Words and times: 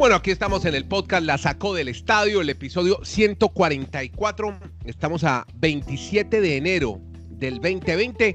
Bueno, 0.00 0.16
aquí 0.16 0.30
estamos 0.30 0.64
en 0.64 0.74
el 0.74 0.86
podcast 0.86 1.26
La 1.26 1.36
Sacó 1.36 1.74
del 1.74 1.88
Estadio, 1.88 2.40
el 2.40 2.48
episodio 2.48 3.00
144. 3.04 4.58
Estamos 4.86 5.24
a 5.24 5.46
27 5.56 6.40
de 6.40 6.56
enero 6.56 7.02
del 7.28 7.56
2020 7.56 8.34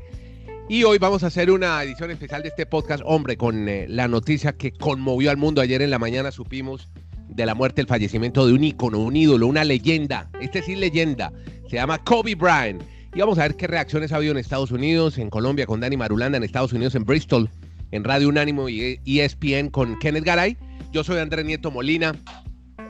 y 0.69 0.83
hoy 0.83 0.99
vamos 0.99 1.23
a 1.23 1.27
hacer 1.27 1.49
una 1.49 1.81
edición 1.81 2.11
especial 2.11 2.43
de 2.43 2.49
este 2.49 2.67
podcast, 2.67 3.01
hombre, 3.03 3.35
con 3.35 3.67
eh, 3.67 3.87
la 3.89 4.07
noticia 4.07 4.53
que 4.53 4.73
conmovió 4.73 5.31
al 5.31 5.37
mundo. 5.37 5.59
Ayer 5.59 5.81
en 5.81 5.89
la 5.89 5.97
mañana 5.97 6.29
supimos 6.29 6.87
de 7.29 7.47
la 7.47 7.55
muerte, 7.55 7.81
el 7.81 7.87
fallecimiento 7.87 8.45
de 8.45 8.53
un 8.53 8.63
ícono, 8.63 8.99
un 8.99 9.15
ídolo, 9.15 9.47
una 9.47 9.63
leyenda. 9.63 10.29
Este 10.39 10.61
sí 10.61 10.75
leyenda. 10.75 11.33
Se 11.67 11.77
llama 11.77 11.97
Kobe 11.97 12.35
Bryant. 12.35 12.83
Y 13.15 13.19
vamos 13.21 13.39
a 13.39 13.41
ver 13.41 13.55
qué 13.55 13.65
reacciones 13.65 14.11
ha 14.11 14.17
habido 14.17 14.33
en 14.33 14.37
Estados 14.37 14.69
Unidos, 14.69 15.17
en 15.17 15.31
Colombia 15.31 15.65
con 15.65 15.79
Dani 15.79 15.97
Marulanda, 15.97 16.37
en 16.37 16.43
Estados 16.43 16.73
Unidos, 16.73 16.93
en 16.93 17.05
Bristol, 17.05 17.49
en 17.89 18.03
Radio 18.03 18.29
Unánimo 18.29 18.69
y 18.69 18.99
ESPN 19.03 19.71
con 19.71 19.97
Kenneth 19.97 20.25
Garay 20.25 20.57
yo 20.95 21.03
soy 21.03 21.17
Andrés 21.17 21.45
Nieto 21.45 21.71
Molina. 21.71 22.15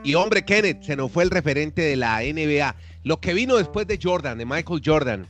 Y 0.04 0.14
hombre, 0.14 0.44
Kenneth, 0.44 0.84
se 0.84 0.94
nos 0.94 1.10
fue 1.10 1.24
el 1.24 1.30
referente 1.30 1.82
de 1.82 1.96
la 1.96 2.20
NBA. 2.20 2.76
Lo 3.02 3.20
que 3.20 3.34
vino 3.34 3.56
después 3.56 3.88
de 3.88 3.98
Jordan, 4.00 4.38
de 4.38 4.46
Michael 4.46 4.80
Jordan. 4.84 5.26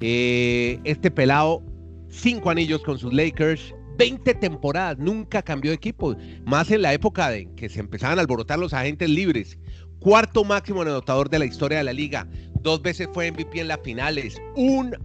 Eh, 0.00 0.80
este 0.84 1.10
pelado, 1.10 1.62
cinco 2.08 2.48
anillos 2.48 2.82
con 2.82 2.98
sus 2.98 3.12
Lakers, 3.12 3.74
20 3.98 4.32
temporadas, 4.32 4.96
nunca 4.96 5.42
cambió 5.42 5.72
de 5.72 5.74
equipo. 5.74 6.16
Más 6.46 6.70
en 6.70 6.80
la 6.80 6.94
época 6.94 7.28
de 7.28 7.54
que 7.54 7.68
se 7.68 7.80
empezaban 7.80 8.16
a 8.16 8.22
alborotar 8.22 8.58
los 8.58 8.72
agentes 8.72 9.10
libres. 9.10 9.58
Cuarto 9.98 10.42
máximo 10.42 10.80
anotador 10.80 11.28
de 11.28 11.40
la 11.40 11.44
historia 11.44 11.76
de 11.76 11.84
la 11.84 11.92
liga. 11.92 12.26
Dos 12.62 12.80
veces 12.80 13.10
fue 13.12 13.30
MVP 13.30 13.60
en 13.60 13.68
las 13.68 13.80
finales. 13.84 14.40
Un, 14.56 14.96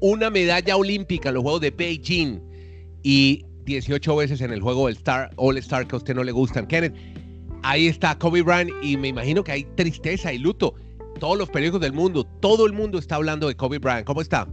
una 0.00 0.30
medalla 0.30 0.78
olímpica 0.78 1.28
en 1.28 1.34
los 1.34 1.42
Juegos 1.42 1.60
de 1.60 1.72
Beijing. 1.72 2.40
Y 3.02 3.44
18 3.64 4.16
veces 4.16 4.40
en 4.40 4.52
el 4.52 4.60
juego 4.60 4.86
del 4.86 4.96
Star, 4.96 5.30
All 5.36 5.58
Star 5.58 5.86
que 5.86 5.96
a 5.96 5.98
usted 5.98 6.14
no 6.14 6.24
le 6.24 6.32
gustan. 6.32 6.66
Kenneth, 6.66 6.94
ahí 7.62 7.88
está 7.88 8.18
Kobe 8.18 8.42
Bryant 8.42 8.70
y 8.82 8.96
me 8.96 9.08
imagino 9.08 9.42
que 9.42 9.52
hay 9.52 9.64
tristeza 9.76 10.32
y 10.32 10.38
luto. 10.38 10.74
Todos 11.20 11.38
los 11.38 11.48
periódicos 11.48 11.80
del 11.80 11.92
mundo, 11.92 12.24
todo 12.40 12.66
el 12.66 12.72
mundo 12.72 12.98
está 12.98 13.16
hablando 13.16 13.48
de 13.48 13.56
Kobe 13.56 13.78
Bryant. 13.78 14.06
¿Cómo 14.06 14.20
está? 14.20 14.46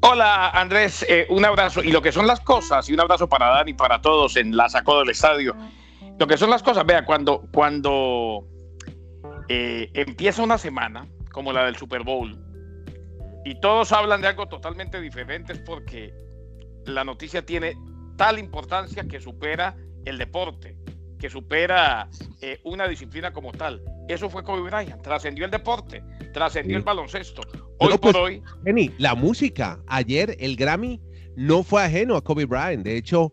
Hola 0.00 0.50
Andrés, 0.50 1.06
eh, 1.08 1.26
un 1.30 1.44
abrazo. 1.44 1.82
Y 1.82 1.92
lo 1.92 2.02
que 2.02 2.10
son 2.10 2.26
las 2.26 2.40
cosas, 2.40 2.88
y 2.88 2.94
un 2.94 3.00
abrazo 3.00 3.28
para 3.28 3.48
Dani 3.48 3.70
y 3.70 3.74
para 3.74 4.00
todos 4.00 4.36
en 4.36 4.56
la 4.56 4.68
sacó 4.68 4.98
del 4.98 5.10
estadio. 5.10 5.54
Lo 6.18 6.26
que 6.26 6.36
son 6.36 6.50
las 6.50 6.62
cosas, 6.62 6.84
vea, 6.84 7.04
cuando, 7.04 7.46
cuando 7.52 8.44
eh, 9.48 9.90
empieza 9.94 10.42
una 10.42 10.58
semana 10.58 11.06
como 11.30 11.52
la 11.52 11.64
del 11.66 11.76
Super 11.76 12.02
Bowl 12.02 12.36
y 13.44 13.60
todos 13.60 13.92
hablan 13.92 14.20
de 14.20 14.28
algo 14.28 14.46
totalmente 14.46 15.00
diferente 15.00 15.52
es 15.52 15.58
porque 15.60 16.14
la 16.84 17.04
noticia 17.04 17.44
tiene 17.44 17.76
tal 18.22 18.38
importancia 18.38 19.02
que 19.08 19.18
supera 19.18 19.76
el 20.04 20.16
deporte, 20.16 20.76
que 21.18 21.28
supera 21.28 22.08
eh, 22.40 22.60
una 22.62 22.86
disciplina 22.86 23.32
como 23.32 23.50
tal. 23.50 23.82
Eso 24.06 24.30
fue 24.30 24.44
Kobe 24.44 24.70
Bryant, 24.70 25.02
trascendió 25.02 25.44
el 25.44 25.50
deporte, 25.50 26.04
trascendió 26.32 26.76
el 26.76 26.84
baloncesto. 26.84 27.42
Hoy 27.78 27.98
por 27.98 28.12
pues, 28.12 28.14
hoy. 28.14 28.42
la 28.98 29.16
música, 29.16 29.82
ayer 29.88 30.36
el 30.38 30.54
Grammy 30.54 31.00
no 31.34 31.64
fue 31.64 31.82
ajeno 31.82 32.14
a 32.14 32.22
Kobe 32.22 32.44
Bryant. 32.44 32.84
De 32.84 32.96
hecho, 32.96 33.32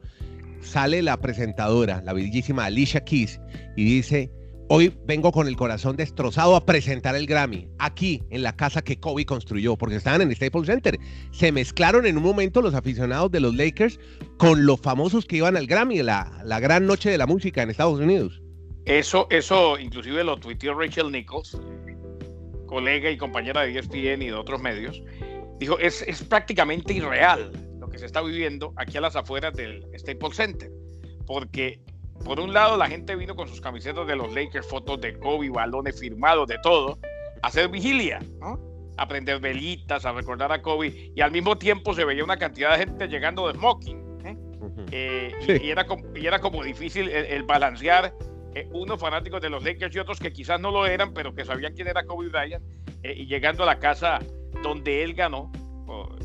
sale 0.60 1.04
la 1.04 1.18
presentadora, 1.18 2.02
la 2.04 2.14
bellísima 2.14 2.66
Alicia 2.66 3.06
Keys, 3.06 3.40
y 3.76 3.84
dice: 3.84 4.32
Hoy 4.72 4.96
vengo 5.04 5.32
con 5.32 5.48
el 5.48 5.56
corazón 5.56 5.96
destrozado 5.96 6.56
a 6.56 6.64
presentar 6.64 7.16
el 7.16 7.26
Grammy, 7.26 7.68
aquí 7.80 8.22
en 8.30 8.44
la 8.44 8.56
casa 8.56 8.84
que 8.84 9.00
Kobe 9.00 9.26
construyó, 9.26 9.76
porque 9.76 9.96
estaban 9.96 10.22
en 10.22 10.30
el 10.30 10.36
Staples 10.36 10.68
Center. 10.68 11.00
Se 11.32 11.52
mezclaron 11.52 12.06
en 12.06 12.18
un 12.18 12.24
momento 12.24 12.62
los 12.62 12.76
aficionados 12.76 13.32
de 13.32 13.40
los 13.40 13.56
Lakers 13.56 14.00
con 14.38 14.68
los 14.68 14.80
famosos 14.80 15.26
que 15.26 15.38
iban 15.38 15.58
al 15.58 15.66
Grammy, 15.66 16.04
la, 16.04 16.40
la 16.46 16.60
gran 16.60 16.86
noche 16.86 17.10
de 17.10 17.18
la 17.18 17.26
música 17.26 17.64
en 17.64 17.72
Estados 17.72 18.00
Unidos. 18.00 18.44
Eso, 18.86 19.26
eso 19.32 19.80
inclusive 19.80 20.24
lo 20.24 20.38
tuiteó 20.38 20.76
Rachel 20.76 21.12
Nichols, 21.12 21.60
colega 22.68 23.10
y 23.10 23.18
compañera 23.18 23.62
de 23.62 23.76
ESPN 23.76 24.22
y 24.22 24.28
de 24.28 24.36
otros 24.36 24.62
medios. 24.62 25.02
Dijo, 25.60 25.80
es, 25.80 26.04
es 26.04 26.22
prácticamente 26.22 26.94
irreal 26.94 27.52
lo 27.80 27.90
que 27.90 27.98
se 27.98 28.06
está 28.06 28.22
viviendo 28.22 28.72
aquí 28.76 28.98
a 28.98 29.02
las 29.02 29.16
afueras 29.16 29.56
del 29.56 29.84
Staples 29.98 30.36
Center, 30.36 30.72
porque 31.26 31.82
por 32.24 32.40
un 32.40 32.54
lado, 32.54 32.78
la 32.78 32.88
gente 32.88 33.16
vino 33.16 33.36
con 33.36 33.48
sus 33.48 33.62
camisetas 33.62 34.06
de 34.08 34.16
los 34.16 34.34
Lakers, 34.34 34.68
fotos 34.68 35.00
de 35.02 35.18
Kobe, 35.18 35.50
balones 35.50 36.00
firmados, 36.00 36.48
de 36.48 36.58
todo, 36.60 37.00
a 37.42 37.48
hacer 37.48 37.70
vigilia, 37.70 38.20
a 38.98 39.08
prender 39.08 39.40
velitas, 39.40 40.06
a 40.06 40.12
recordar 40.12 40.52
a 40.52 40.62
Kobe, 40.62 41.12
y 41.16 41.22
al 41.22 41.32
mismo 41.32 41.58
tiempo 41.58 41.94
se 41.94 42.06
veía 42.06 42.24
una 42.24 42.38
cantidad 42.38 42.72
de 42.72 42.86
gente 42.86 43.08
llegando 43.08 43.48
de 43.48 43.54
smoking. 43.54 44.26
¿eh? 44.26 44.38
Eh, 44.92 45.62
y, 45.64 45.70
era 45.70 45.86
como, 45.86 46.04
y, 46.16 46.28
era 46.28 46.40
como, 46.40 46.64
difícil 46.64 47.10
el, 47.10 47.44
balancear 47.44 48.14
eh, 48.54 48.68
unos 48.72 49.00
fanáticos 49.00 49.42
de 49.42 49.50
los 49.50 49.64
Lakers 49.64 49.96
y 49.96 50.00
otros 50.00 50.20
que 50.20 50.34
quizás 50.34 50.60
no 50.60 50.72
lo 50.72 50.86
eran, 50.86 51.14
pero 51.14 51.34
que 51.34 51.46
sabían 51.46 51.74
quién 51.74 51.88
era 51.88 52.04
Kobe 52.04 52.30
Bryant, 52.30 52.64
y 53.04 53.26
llegando 53.28 53.64
a 53.64 53.66
la 53.66 53.80
casa 53.80 54.20
donde 54.62 55.04
él 55.04 55.14
ganó 55.14 55.52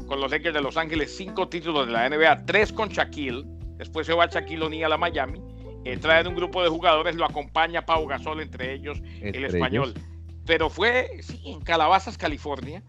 con 0.06 0.20
los 0.20 0.30
Lakers 0.30 0.54
de 0.54 0.60
Los 0.60 0.76
Ángeles 0.76 1.16
cinco 1.16 1.48
títulos 1.48 1.86
de 1.86 1.92
la 1.92 2.08
NBA, 2.08 2.44
tres 2.44 2.72
con 2.72 2.88
Shaquille, 2.88 3.44
después 3.76 4.06
se 4.06 4.12
va 4.12 4.26
Shaquille 4.26 4.64
O'Neal 4.64 4.92
a 4.92 4.98
Miami, 4.98 5.40
eh, 5.84 5.96
traen 5.98 6.26
un 6.26 6.34
grupo 6.34 6.62
de 6.62 6.68
jugadores, 6.68 7.14
lo 7.16 7.24
acompaña 7.24 7.84
Pau 7.84 8.06
Gasol, 8.06 8.40
entre 8.40 8.72
ellos 8.72 9.00
el 9.20 9.44
español. 9.44 9.94
Pero 10.46 10.70
fue 10.70 11.20
en 11.44 11.60
Calabazas, 11.60 12.18
California, 12.18 12.82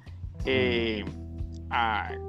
eh, 0.45 1.03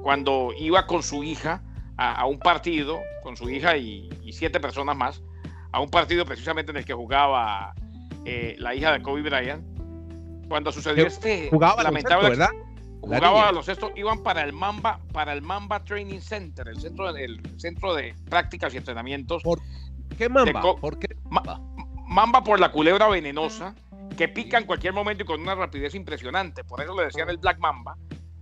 cuando 0.02 0.52
iba 0.58 0.86
con 0.86 1.02
su 1.02 1.22
hija 1.22 1.62
a, 1.96 2.26
un 2.26 2.38
partido, 2.38 3.00
con 3.22 3.36
su 3.36 3.48
hija 3.48 3.76
y, 3.76 4.08
siete 4.32 4.60
personas 4.60 4.96
más, 4.96 5.22
a 5.72 5.80
un 5.80 5.88
partido 5.88 6.24
precisamente 6.24 6.70
en 6.70 6.78
el 6.78 6.84
que 6.84 6.94
jugaba 6.94 7.74
eh, 8.24 8.56
la 8.58 8.74
hija 8.74 8.92
de 8.92 9.02
Kobe 9.02 9.22
Bryant. 9.22 9.64
Cuando 10.48 10.70
sucedió 10.70 11.06
este 11.06 11.48
jugaba 11.50 11.82
lamentable, 11.82 12.30
¿verdad? 12.30 12.50
Jugaba 13.00 13.48
a 13.48 13.52
los 13.52 13.68
estos, 13.68 13.92
iban 13.94 14.22
para 14.22 14.42
el 14.42 14.52
Mamba, 14.52 15.00
para 15.12 15.32
el 15.32 15.42
Mamba 15.42 15.84
Training 15.84 16.20
Center, 16.20 16.66
el 16.68 16.80
centro, 16.80 17.08
el 17.14 17.40
centro 17.56 17.94
de 17.94 18.14
prácticas 18.28 18.74
y 18.74 18.78
entrenamientos 18.78 19.42
qué 20.16 20.28
mamba? 20.28 20.60
¿Por 20.60 20.98
qué 20.98 21.08
mamba? 21.28 22.42
por 22.44 22.60
la 22.60 22.70
culebra 22.70 23.08
venenosa 23.08 23.74
que 24.16 24.28
pica 24.28 24.58
en 24.58 24.64
cualquier 24.64 24.92
momento 24.92 25.22
y 25.22 25.26
con 25.26 25.40
una 25.40 25.54
rapidez 25.54 25.94
impresionante. 25.94 26.64
Por 26.64 26.80
eso 26.80 26.96
le 26.96 27.04
decían 27.04 27.28
el 27.28 27.38
Black 27.38 27.58
Mamba, 27.58 27.96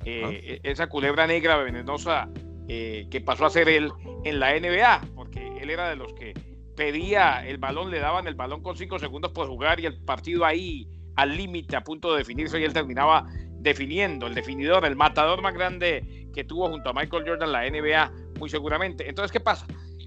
eh, 0.05 0.61
e-, 0.63 0.71
esa 0.71 0.87
culebra 0.87 1.27
negra 1.27 1.57
venenosa 1.57 2.29
eh, 2.69 3.09
que 3.11 3.21
pasó 3.21 3.47
a 3.47 3.51
ser 3.51 3.69
él 3.69 3.91
en 4.25 4.39
la 4.39 4.59
NBA, 4.59 5.01
porque 5.15 5.59
él 5.61 5.71
era 5.71 5.89
de 5.89 5.97
los 5.97 6.13
que 6.15 6.35
pedía 6.77 7.47
el 7.47 7.59
balón, 7.59 7.91
le 7.91 7.99
daban 7.99 8.27
el 8.27 8.35
balón 8.35 8.63
con 8.63 8.77
cinco 8.77 8.99
segundos 8.99 9.33
por 9.33 9.49
jugar 9.49 9.81
y 9.81 9.87
el 9.87 10.03
partido 10.05 10.45
ahí 10.45 10.89
al 11.17 11.37
límite, 11.37 11.77
a 11.77 11.83
punto 11.83 12.13
de 12.13 12.19
definirse, 12.19 12.61
y 12.61 12.65
él 12.65 12.73
terminaba 12.73 13.27
definiendo, 13.59 14.27
el 14.27 14.35
definidor, 14.35 14.85
el 14.85 14.97
matador 14.97 15.41
más 15.41 15.55
grande 15.55 16.29
que 16.35 16.45
tuvo 16.45 16.69
junto 16.69 16.91
a 16.91 16.93
Michael 16.93 17.25
Jordan 17.27 17.53
la 17.53 17.69
NBA, 17.69 18.13
muy 18.39 18.51
seguramente. 18.51 19.09
Entonces, 19.09 19.31
¿qué 19.31 19.41
pasa? 19.41 19.67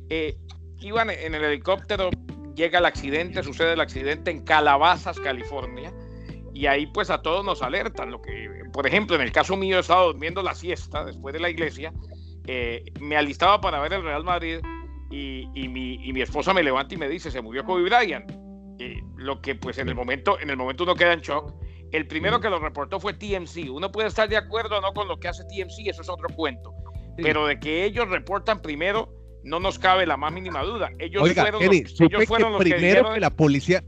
Eh, 0.09 0.37
iban 0.79 1.09
en 1.09 1.35
el 1.35 1.43
helicóptero, 1.43 2.09
llega 2.55 2.79
el 2.79 2.85
accidente, 2.85 3.43
sucede 3.43 3.73
el 3.73 3.81
accidente 3.81 4.31
en 4.31 4.43
Calabazas, 4.43 5.19
California, 5.19 5.93
y 6.53 6.65
ahí 6.65 6.87
pues 6.87 7.09
a 7.09 7.21
todos 7.21 7.45
nos 7.45 7.61
alertan. 7.61 8.11
Lo 8.11 8.21
que, 8.21 8.49
por 8.73 8.87
ejemplo, 8.87 9.15
en 9.15 9.21
el 9.21 9.31
caso 9.31 9.55
mío, 9.55 9.77
he 9.77 9.81
estado 9.81 10.07
durmiendo 10.07 10.41
la 10.41 10.55
siesta 10.55 11.05
después 11.05 11.33
de 11.33 11.39
la 11.39 11.49
iglesia, 11.49 11.93
eh, 12.47 12.83
me 12.99 13.17
alistaba 13.17 13.61
para 13.61 13.79
ver 13.79 13.93
el 13.93 14.03
Real 14.03 14.23
Madrid 14.23 14.59
y, 15.11 15.67
mi, 15.67 16.21
esposa 16.21 16.53
me 16.53 16.63
levanta 16.63 16.95
y 16.95 16.97
me 16.97 17.07
dice, 17.07 17.29
se 17.29 17.41
murió 17.41 17.63
Kobe 17.63 17.83
Bryant. 17.83 18.31
lo 19.17 19.41
que 19.41 19.55
pues 19.55 19.77
en 19.77 19.89
el 19.89 19.95
momento, 19.95 20.39
en 20.39 20.49
el 20.49 20.57
momento 20.57 20.83
uno 20.83 20.95
queda 20.95 21.13
en 21.13 21.21
shock. 21.21 21.53
El 21.91 22.07
primero 22.07 22.41
que 22.41 22.49
lo 22.49 22.59
reportó 22.59 22.99
fue 22.99 23.13
TMC. 23.13 23.69
Uno 23.69 23.91
puede 23.91 24.09
estar 24.09 24.27
de 24.27 24.35
acuerdo 24.35 24.77
o 24.77 24.81
no 24.81 24.93
con 24.93 25.07
lo 25.07 25.19
que 25.19 25.27
hace 25.29 25.43
TMC, 25.43 25.87
eso 25.87 26.01
es 26.01 26.09
otro 26.09 26.27
cuento. 26.35 26.73
Pero 27.17 27.47
de 27.47 27.59
que 27.59 27.85
ellos 27.85 28.09
reportan 28.09 28.61
primero, 28.61 29.16
no 29.43 29.59
nos 29.59 29.79
cabe 29.79 30.05
la 30.05 30.17
más 30.17 30.33
mínima 30.33 30.63
duda. 30.63 30.91
Ellos 30.99 31.33
fueron, 31.33 31.63
los, 31.63 32.01
ellos 32.01 32.25
fueron 32.25 32.51
los 32.53 32.59
primero 32.61 33.13
que, 33.13 33.19
la 33.19 33.29
policía, 33.29 33.83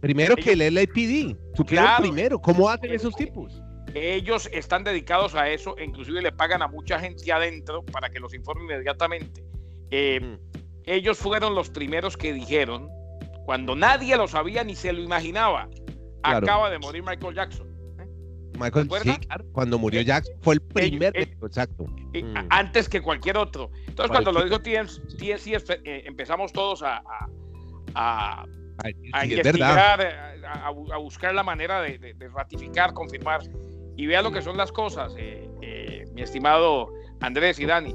primero 0.00 0.36
que 0.36 0.52
el 0.52 0.74
LAPD, 0.74 1.36
supieron 1.54 1.88
primero. 1.98 2.38
¿Cómo 2.40 2.68
hacen 2.68 2.92
esos 2.92 3.14
tipos? 3.14 3.62
Ellos 3.94 4.48
están 4.52 4.84
dedicados 4.84 5.34
a 5.34 5.48
eso, 5.48 5.74
inclusive 5.82 6.20
le 6.20 6.32
pagan 6.32 6.60
a 6.60 6.68
mucha 6.68 6.98
gente 6.98 7.32
adentro 7.32 7.82
para 7.84 8.10
que 8.10 8.20
los 8.20 8.34
informe 8.34 8.64
inmediatamente. 8.64 9.42
Eh, 9.90 10.20
mm. 10.20 10.58
Ellos 10.84 11.18
fueron 11.18 11.54
los 11.54 11.70
primeros 11.70 12.16
que 12.16 12.32
dijeron, 12.32 12.90
cuando 13.44 13.74
nadie 13.74 14.16
lo 14.16 14.28
sabía 14.28 14.64
ni 14.64 14.76
se 14.76 14.92
lo 14.92 15.00
imaginaba, 15.00 15.68
acaba 16.22 16.70
de 16.70 16.78
morir 16.78 17.02
Michael 17.02 17.34
Jackson. 17.34 17.75
Michael, 18.56 18.88
cuando 19.52 19.78
murió 19.78 20.00
eh, 20.00 20.04
Jackson 20.04 20.34
fue 20.40 20.54
el 20.54 20.60
eh, 20.60 20.72
primer, 20.72 21.16
exacto. 21.16 21.84
Mm. 21.84 22.36
Antes 22.50 22.88
que 22.88 23.00
cualquier 23.00 23.36
otro. 23.36 23.70
Entonces, 23.86 24.10
cuando 24.10 24.32
lo 24.32 24.44
dijo 24.44 24.60
TNC, 24.60 25.20
eh, 25.84 26.02
empezamos 26.06 26.52
todos 26.52 26.82
a, 26.82 27.02
a, 27.94 28.46
a, 29.12 29.26
investigar, 29.26 30.42
a, 30.44 30.98
buscar 30.98 31.34
la 31.34 31.42
manera 31.42 31.80
de, 31.82 32.14
ratificar, 32.34 32.92
confirmar. 32.92 33.42
Y 33.96 34.06
vea 34.06 34.20
lo 34.20 34.30
que 34.30 34.42
son 34.42 34.56
las 34.56 34.72
cosas, 34.72 35.14
mi 35.14 36.22
estimado 36.22 36.92
Andrés 37.20 37.58
y 37.58 37.66
Dani. 37.66 37.94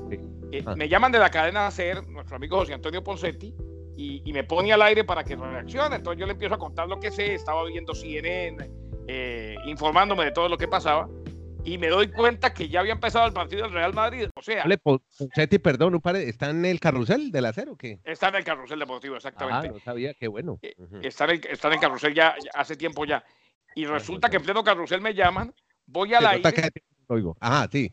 Ah. 0.66 0.76
Me 0.76 0.90
llaman 0.90 1.12
de 1.12 1.20
la 1.20 1.30
cadena 1.30 1.70
SER, 1.72 2.08
nuestro 2.08 2.36
amigo 2.36 2.58
José 2.58 2.74
Antonio 2.74 3.04
Poncetti, 3.04 3.54
y, 3.96 4.34
me 4.34 4.44
pone 4.44 4.74
al 4.74 4.82
aire 4.82 5.04
para 5.04 5.24
que 5.24 5.36
reaccione. 5.36 5.96
Entonces 5.96 6.20
yo 6.20 6.26
le 6.26 6.34
empiezo 6.34 6.56
a 6.56 6.58
contar 6.58 6.88
lo 6.88 7.00
que 7.00 7.12
sé, 7.12 7.36
estaba 7.36 7.64
viendo 7.66 7.94
CNN, 7.94 8.70
eh, 9.08 9.56
informándome 9.66 10.26
de 10.26 10.32
todo 10.32 10.50
lo 10.50 10.58
que 10.58 10.68
pasaba 10.68 11.08
y 11.64 11.78
me 11.78 11.90
doy 11.90 12.10
cuenta 12.10 12.54
que 12.54 12.70
ya 12.70 12.80
había 12.80 12.94
empezado 12.94 13.26
el 13.28 13.34
partido 13.34 13.64
del 13.64 13.74
Real 13.74 13.94
Madrid. 13.94 14.30
O 14.36 14.42
sea, 14.42 14.66
Seti, 15.34 15.60
perdón, 15.60 15.96
un 15.96 16.16
¿está 16.16 16.50
en 16.50 16.66
el 16.66 16.80
carrusel 16.80 17.32
del 17.32 17.46
acero 17.46 17.74
o 17.74 17.78
qué? 17.78 18.00
Está 18.04 18.30
en 18.30 18.36
el 18.36 18.44
carrusel 18.44 18.80
deportivo, 18.80 19.16
exactamente. 19.16 19.68
Ah, 19.68 19.72
no 19.72 19.80
sabía, 19.80 20.14
qué 20.14 20.28
bueno. 20.28 20.60
Eh, 20.62 20.76
está, 21.04 21.26
en 21.26 21.32
el, 21.32 21.42
está 21.50 21.68
en 21.68 21.76
el 21.76 21.80
carrusel 21.80 22.14
ya, 22.14 22.36
hace 22.54 22.76
tiempo 22.76 23.06
ya. 23.06 23.24
Y 23.76 23.86
resulta 23.86 24.30
que 24.30 24.38
en 24.38 24.44
pleno 24.44 24.64
carrusel 24.64 25.02
me 25.02 25.14
llaman, 25.14 25.54
voy 25.86 26.14
a 26.14 26.22
la 26.22 26.40
oigo. 27.08 27.38
Ajá, 27.40 27.68
sí. 27.72 27.92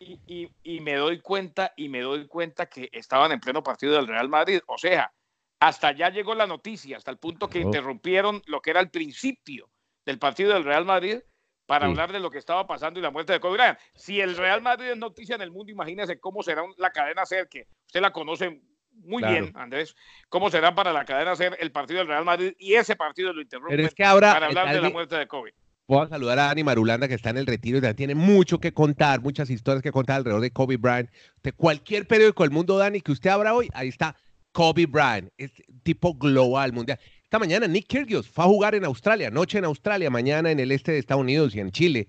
Y, 0.00 0.48
y, 0.62 0.80
me 0.80 0.94
doy 0.94 1.20
cuenta, 1.20 1.72
y 1.76 1.88
me 1.88 2.00
doy 2.00 2.26
cuenta 2.26 2.66
que 2.66 2.88
estaban 2.92 3.32
en 3.32 3.40
pleno 3.40 3.62
partido 3.62 3.94
del 3.94 4.06
Real 4.06 4.28
Madrid. 4.28 4.60
O 4.66 4.78
sea, 4.78 5.12
hasta 5.60 5.88
allá 5.88 6.08
llegó 6.08 6.34
la 6.34 6.46
noticia, 6.46 6.96
hasta 6.96 7.10
el 7.10 7.18
punto 7.18 7.48
que 7.48 7.60
interrumpieron 7.60 8.42
lo 8.46 8.62
que 8.62 8.70
era 8.70 8.80
el 8.80 8.90
principio 8.90 9.68
del 10.04 10.18
partido 10.18 10.52
del 10.52 10.64
Real 10.64 10.84
Madrid 10.84 11.18
para 11.66 11.86
hablar 11.86 12.10
de 12.10 12.18
lo 12.18 12.30
que 12.30 12.38
estaba 12.38 12.66
pasando 12.66 12.98
y 12.98 13.02
la 13.02 13.12
muerte 13.12 13.32
de 13.32 13.38
Kobe 13.38 13.56
Bryant. 13.56 13.78
Si 13.94 14.20
el 14.20 14.36
Real 14.36 14.60
Madrid 14.60 14.88
es 14.88 14.96
noticia 14.96 15.36
en 15.36 15.42
el 15.42 15.52
mundo, 15.52 15.70
imagínese 15.70 16.18
cómo 16.18 16.42
será 16.42 16.62
la 16.78 16.90
cadena 16.90 17.24
SER, 17.24 17.48
que 17.48 17.68
usted 17.86 18.00
la 18.00 18.10
conoce 18.10 18.60
muy 18.92 19.22
bien, 19.22 19.52
Andrés, 19.54 19.94
cómo 20.28 20.50
será 20.50 20.74
para 20.74 20.92
la 20.92 21.04
cadena 21.04 21.36
SER 21.36 21.56
el 21.60 21.70
partido 21.70 22.00
del 22.00 22.08
Real 22.08 22.24
Madrid 22.24 22.54
y 22.58 22.74
ese 22.74 22.96
partido 22.96 23.32
lo 23.32 23.40
interrumpe 23.40 23.88
para 23.96 24.46
hablar 24.46 24.72
de 24.74 24.80
la 24.80 24.90
muerte 24.90 25.16
de 25.16 25.28
Kobe. 25.28 25.54
Voy 25.86 26.04
a 26.04 26.08
saludar 26.08 26.38
a 26.38 26.50
Ani 26.50 26.62
Marulanda, 26.62 27.08
que 27.08 27.14
está 27.14 27.30
en 27.30 27.38
el 27.38 27.46
retiro 27.46 27.78
y 27.78 27.94
tiene 27.94 28.14
mucho 28.14 28.58
que 28.58 28.72
contar, 28.72 29.20
muchas 29.20 29.50
historias 29.50 29.82
que 29.82 29.90
contar 29.90 30.16
alrededor 30.16 30.40
de 30.40 30.52
Kobe 30.52 30.76
Bryant. 30.76 31.10
De 31.42 31.52
cualquier 31.52 32.06
periódico 32.06 32.44
del 32.44 32.52
mundo, 32.52 32.78
Dani, 32.78 33.00
que 33.00 33.10
usted 33.12 33.30
abra 33.30 33.54
hoy, 33.54 33.68
ahí 33.74 33.88
está 33.88 34.16
Kobe 34.52 34.86
Bryant, 34.86 35.30
es 35.36 35.52
tipo 35.82 36.14
global, 36.14 36.72
mundial. 36.72 36.98
Esta 37.30 37.38
mañana 37.38 37.68
Nick 37.68 37.86
Kyrgios 37.86 38.28
fue 38.28 38.42
a 38.42 38.48
jugar 38.48 38.74
en 38.74 38.84
Australia, 38.84 39.30
noche 39.30 39.58
en 39.58 39.64
Australia, 39.64 40.10
mañana 40.10 40.50
en 40.50 40.58
el 40.58 40.72
este 40.72 40.90
de 40.90 40.98
Estados 40.98 41.22
Unidos 41.22 41.54
y 41.54 41.60
en 41.60 41.70
Chile. 41.70 42.08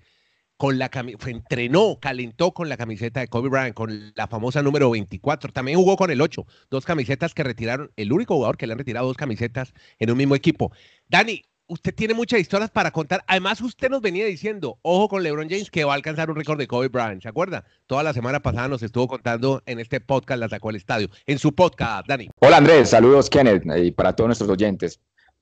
Con 0.58 0.80
la 0.80 0.90
entrenó, 1.28 2.00
calentó 2.02 2.56
con 2.56 2.70
la 2.70 2.76
camiseta 2.76 3.20
de 3.20 3.28
Kobe 3.28 3.50
Bryant, 3.50 3.76
con 3.76 4.14
la 4.16 4.26
famosa 4.26 4.64
número 4.64 4.90
24. 4.90 5.54
También 5.54 5.78
jugó 5.78 5.96
con 5.96 6.10
el 6.10 6.22
8, 6.22 6.44
dos 6.72 6.86
camisetas 6.86 7.36
que 7.36 7.44
retiraron, 7.44 7.92
el 7.98 8.12
único 8.12 8.34
jugador 8.34 8.58
que 8.58 8.66
le 8.66 8.74
han 8.74 8.80
retirado 8.80 9.06
dos 9.06 9.16
camisetas 9.16 9.76
en 10.00 10.10
un 10.10 10.18
mismo 10.18 10.34
equipo. 10.34 10.72
Dani, 11.08 11.44
usted 11.68 11.94
tiene 11.94 12.16
muchas 12.16 12.40
historias 12.40 12.72
para 12.72 12.90
contar. 12.90 13.24
Además, 13.28 13.62
usted 13.62 13.92
nos 13.92 14.02
venía 14.02 14.26
diciendo, 14.26 14.80
ojo 14.82 15.08
con 15.08 15.22
LeBron 15.22 15.50
James, 15.50 15.70
que 15.70 15.84
va 15.84 15.92
a 15.92 15.96
alcanzar 15.98 16.32
un 16.32 16.36
récord 16.36 16.58
de 16.58 16.66
Kobe 16.66 16.88
Bryant. 16.88 17.22
¿Se 17.22 17.30
acuerda? 17.30 17.64
Toda 17.86 18.02
la 18.02 18.14
semana 18.14 18.42
pasada 18.42 18.68
nos 18.68 18.82
estuvo 18.82 19.08
contando 19.08 19.62
en 19.68 19.80
este 19.80 20.02
podcast, 20.02 20.40
la 20.40 20.50
sacó 20.50 20.70
al 20.70 20.78
estadio. 20.78 21.10
En 21.28 21.38
su 21.38 21.54
podcast, 21.54 22.08
Dani. 22.08 22.30
Hola 22.40 22.58
Andrés, 22.58 22.90
saludos 22.90 23.30
Kenneth 23.30 23.64
y 23.78 23.92
para 23.92 24.16
todos 24.16 24.30
nuestros 24.30 24.50
oyentes. 24.50 25.00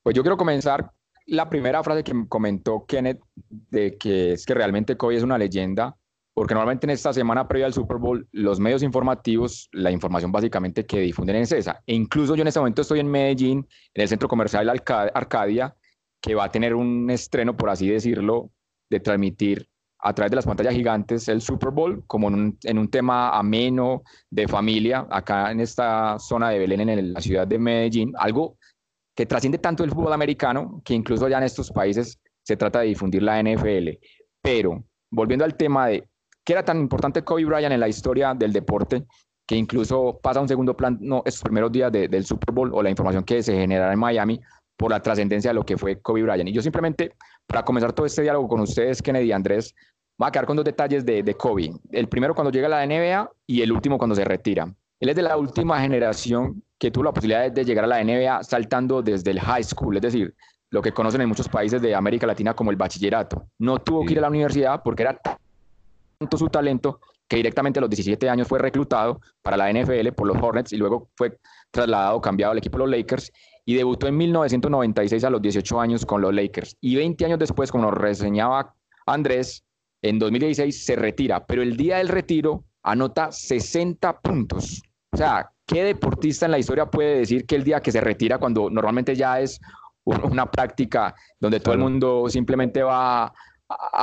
Pues 0.10 0.16
yo 0.16 0.24
quiero 0.24 0.38
comenzar 0.38 0.92
la 1.28 1.48
primera 1.52 1.84
frase 1.84 2.04
que 2.04 2.26
comentó 2.28 2.84
Kenneth 2.88 3.22
de 3.70 3.96
que 3.96 4.32
es 4.32 4.44
que 4.44 4.56
realmente 4.56 4.98
Kobe 4.98 5.18
es 5.18 5.22
una 5.22 5.38
leyenda, 5.38 5.96
porque 6.34 6.56
normalmente 6.56 6.88
en 6.88 6.90
esta 6.90 7.14
semana 7.14 7.48
previa 7.48 7.68
al 7.68 7.76
Super 7.76 7.98
Bowl 7.98 8.28
los 8.32 8.60
medios 8.60 8.82
informativos, 8.82 9.70
la 9.72 9.92
información 9.92 10.32
básicamente 10.32 10.88
que 10.88 11.00
difunden 11.00 11.36
es 11.36 11.52
esa. 11.52 11.84
E 11.86 11.94
incluso 11.94 12.36
yo 12.36 12.42
en 12.42 12.48
este 12.48 12.60
momento 12.60 12.82
estoy 12.82 13.02
en 13.02 13.08
Medellín, 13.08 13.68
en 13.94 14.02
el 14.02 14.08
centro 14.08 14.28
comercial 14.28 14.68
Arcadia, 15.14 15.76
que 16.20 16.34
va 16.34 16.46
a 16.46 16.52
tener 16.52 16.74
un 16.74 17.08
estreno, 17.12 17.56
por 17.56 17.70
así 17.70 17.88
decirlo, 17.88 18.50
de 18.90 19.02
transmitir 19.02 19.70
a 20.00 20.16
través 20.16 20.32
de 20.32 20.38
las 20.38 20.46
pantallas 20.48 20.74
gigantes 20.74 21.28
el 21.28 21.40
Super 21.40 21.70
Bowl, 21.70 22.04
como 22.08 22.30
en 22.30 22.34
un, 22.34 22.58
en 22.64 22.80
un, 22.80 22.90
tema 22.90 23.38
ameno 23.38 24.02
de 24.32 24.48
familia, 24.48 25.06
acá 25.12 25.52
en 25.52 25.60
esta 25.60 26.18
zona 26.18 26.50
de 26.50 26.58
Belén, 26.58 26.90
en 26.90 27.14
la 27.14 27.22
ciudad 27.22 27.46
de 27.46 27.60
Medellín, 27.60 28.14
algo 28.18 28.58
que 29.20 29.26
trasciende 29.26 29.58
tanto 29.58 29.84
el 29.84 29.92
fútbol 29.92 30.14
americano 30.14 30.82
que 30.86 30.94
incluso 30.94 31.28
ya 31.28 31.40
en 31.40 31.44
estos 31.44 31.70
países 31.72 32.18
se 32.42 32.56
trata 32.56 32.80
de 32.80 32.86
difundir 32.86 33.22
la 33.22 33.44
NFL. 33.44 33.90
Pero 34.42 34.86
volviendo 35.12 35.44
al 35.44 35.58
tema 35.58 35.88
de 35.88 36.08
qué 36.46 36.54
era 36.54 36.64
tan 36.64 36.80
importante 36.80 37.22
Kobe 37.22 37.44
Bryant 37.44 37.74
en 37.74 37.82
la 37.82 37.90
historia 37.90 38.34
del 38.34 38.54
deporte, 38.54 39.04
que 39.46 39.58
incluso 39.58 40.18
pasa 40.24 40.40
un 40.40 40.48
segundo 40.48 40.74
plan 40.74 40.98
no, 41.02 41.22
estos 41.26 41.44
primeros 41.44 41.70
días 41.70 41.92
del 41.92 42.24
Super 42.24 42.56
Bowl 42.56 42.74
o 42.74 42.82
la 42.82 42.92
información 42.92 43.26
que 43.26 43.44
se 43.44 43.54
generará 43.54 43.92
en 43.92 44.00
Miami 44.00 44.40
por 44.78 44.90
la 44.90 45.02
trascendencia 45.02 45.50
de 45.50 45.56
lo 45.56 45.66
que 45.66 45.78
fue 45.78 46.00
Kobe 46.00 46.24
Bryant. 46.24 46.48
Y 46.48 46.54
yo 46.54 46.62
simplemente, 46.62 47.12
para 47.46 47.66
comenzar 47.66 47.92
todo 47.92 48.06
este 48.06 48.22
diálogo 48.22 48.48
con 48.48 48.62
ustedes, 48.62 49.02
Kennedy 49.02 49.26
y 49.26 49.32
Andrés, 49.34 49.76
voy 50.18 50.30
a 50.30 50.32
quedar 50.32 50.46
con 50.46 50.56
dos 50.56 50.64
detalles 50.64 51.06
de, 51.06 51.24
de 51.24 51.34
Kobe. 51.34 51.72
El 51.92 52.08
primero 52.08 52.34
cuando 52.34 52.52
llega 52.52 52.68
a 52.68 52.70
la 52.70 52.86
NBA 52.86 53.30
y 53.48 53.64
el 53.64 53.74
último 53.74 53.98
cuando 53.98 54.16
se 54.16 54.24
retira. 54.24 54.74
Él 55.00 55.10
es 55.10 55.16
de 55.16 55.22
la 55.22 55.38
última 55.38 55.80
generación 55.80 56.62
que 56.78 56.92
tuvo 56.92 57.06
la 57.06 57.14
posibilidad 57.14 57.52
de 57.52 57.64
llegar 57.64 57.86
a 57.86 57.88
la 57.88 58.04
NBA 58.04 58.44
saltando 58.44 59.02
desde 59.02 59.32
el 59.32 59.40
high 59.40 59.64
school, 59.64 59.96
es 59.96 60.02
decir, 60.02 60.36
lo 60.72 60.82
que 60.82 60.92
conocen 60.92 61.22
en 61.22 61.30
muchos 61.30 61.48
países 61.48 61.82
de 61.82 61.96
América 61.96 62.28
Latina 62.28 62.54
como 62.54 62.72
el 62.72 62.78
bachillerato. 62.78 63.48
No 63.60 63.80
tuvo 63.80 64.06
que 64.06 64.14
ir 64.14 64.20
a 64.20 64.24
la 64.24 64.30
universidad 64.30 64.82
porque 64.84 65.04
era 65.04 65.20
tanto 66.18 66.38
su 66.38 66.48
talento 66.50 67.00
que 67.28 67.38
directamente 67.38 67.80
a 67.80 67.82
los 67.82 67.90
17 67.90 68.30
años 68.30 68.48
fue 68.48 68.60
reclutado 68.60 69.22
para 69.42 69.56
la 69.56 69.72
NFL 69.72 70.10
por 70.10 70.28
los 70.28 70.38
Hornets 70.42 70.74
y 70.74 70.78
luego 70.78 71.10
fue 71.16 71.38
trasladado, 71.72 72.20
cambiado 72.20 72.52
al 72.52 72.58
equipo 72.58 72.78
de 72.78 72.86
los 72.86 72.98
Lakers 72.98 73.32
y 73.66 73.76
debutó 73.76 74.08
en 74.08 74.18
1996 74.18 75.24
a 75.24 75.30
los 75.30 75.42
18 75.42 75.80
años 75.80 76.06
con 76.06 76.22
los 76.22 76.34
Lakers. 76.34 76.76
Y 76.82 76.96
20 76.96 77.26
años 77.26 77.40
después, 77.40 77.72
como 77.72 77.86
nos 77.86 77.94
reseñaba 77.94 78.74
Andrés, 79.06 79.64
en 80.02 80.18
2016 80.18 80.86
se 80.86 80.96
retira, 80.96 81.46
pero 81.46 81.62
el 81.62 81.78
día 81.78 81.98
del 81.98 82.08
retiro 82.08 82.64
anota 82.84 83.32
60 83.32 84.22
puntos. 84.22 84.82
O 85.12 85.18
sea, 85.18 85.50
¿qué 85.66 85.84
deportista 85.84 86.46
en 86.46 86.52
la 86.52 86.60
historia 86.60 86.86
puede 86.86 87.20
decir 87.20 87.46
que 87.46 87.56
el 87.56 87.64
día 87.64 87.82
que 87.82 87.92
se 87.92 88.02
retira, 88.02 88.38
cuando 88.38 88.70
normalmente 88.70 89.16
ya 89.16 89.40
es 89.40 89.60
una 90.06 90.50
práctica 90.50 91.14
donde 91.40 91.60
todo 91.60 91.74
el 91.74 91.80
mundo 91.80 92.26
simplemente 92.30 92.82
va 92.82 93.26
a 93.26 93.32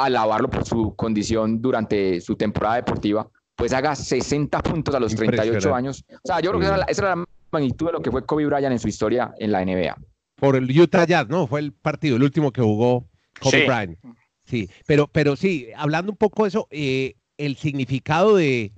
alabarlo 0.04 0.48
por 0.48 0.64
su 0.64 0.94
condición 0.94 1.60
durante 1.60 2.20
su 2.20 2.36
temporada 2.36 2.76
deportiva, 2.76 3.28
pues 3.56 3.72
haga 3.72 3.96
60 3.96 4.62
puntos 4.62 4.94
a 4.94 5.00
los 5.00 5.14
38 5.14 5.74
años? 5.74 6.04
O 6.08 6.26
sea, 6.26 6.40
yo 6.40 6.50
creo 6.50 6.60
que 6.60 6.66
esa 6.92 7.02
era, 7.02 7.16
la, 7.16 7.24
magnitud 7.50 7.86
de 7.86 7.92
lo 7.92 8.02
que 8.02 8.10
fue 8.10 8.24
Kobe 8.24 8.46
Bryant 8.46 8.72
en 8.72 8.78
su 8.78 8.88
historia 8.88 9.32
en 9.38 9.52
la 9.52 9.64
NBA. 9.64 9.96
Por 10.34 10.56
el 10.56 10.78
Utah 10.78 11.06
Jazz, 11.06 11.28
¿no? 11.28 11.46
Fue 11.46 11.60
el 11.60 11.72
partido, 11.72 12.16
el 12.16 12.22
último 12.22 12.52
que 12.52 12.60
jugó 12.60 13.06
Kobe 13.40 13.66
Bryant. 13.66 13.98
Sí, 14.44 14.68
pero, 14.86 15.08
pero 15.08 15.36
sí, 15.36 15.68
hablando 15.76 16.12
un 16.12 16.18
poco 16.18 16.44
de 16.44 16.48
eso, 16.48 16.68
eh, 16.70 17.14
el 17.38 17.56
significado 17.56 18.36
de, 18.36 18.72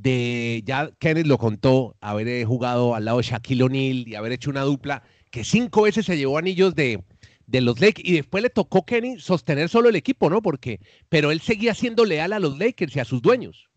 de, 0.00 0.62
ya 0.64 0.90
Kenneth 0.98 1.26
lo 1.26 1.38
contó, 1.38 1.96
haber 2.00 2.28
eh, 2.28 2.44
jugado 2.44 2.94
al 2.94 3.04
lado 3.04 3.18
de 3.18 3.24
Shaquille 3.24 3.64
O'Neal 3.64 4.06
y 4.06 4.14
haber 4.14 4.32
hecho 4.32 4.50
una 4.50 4.62
dupla 4.62 5.02
que 5.30 5.44
cinco 5.44 5.82
veces 5.82 6.06
se 6.06 6.16
llevó 6.16 6.38
anillos 6.38 6.74
de, 6.74 7.02
de 7.46 7.60
los 7.60 7.80
Lakers 7.80 8.08
y 8.08 8.12
después 8.12 8.42
le 8.42 8.50
tocó 8.50 8.84
Kenny 8.84 9.18
sostener 9.18 9.68
solo 9.68 9.88
el 9.88 9.96
equipo, 9.96 10.30
¿no? 10.30 10.40
Porque, 10.40 10.80
pero 11.08 11.30
él 11.30 11.40
seguía 11.40 11.74
siendo 11.74 12.04
leal 12.04 12.32
a 12.32 12.38
los 12.38 12.58
Lakers 12.58 12.94
y 12.94 13.00
a 13.00 13.04
sus 13.04 13.20
dueños. 13.20 13.68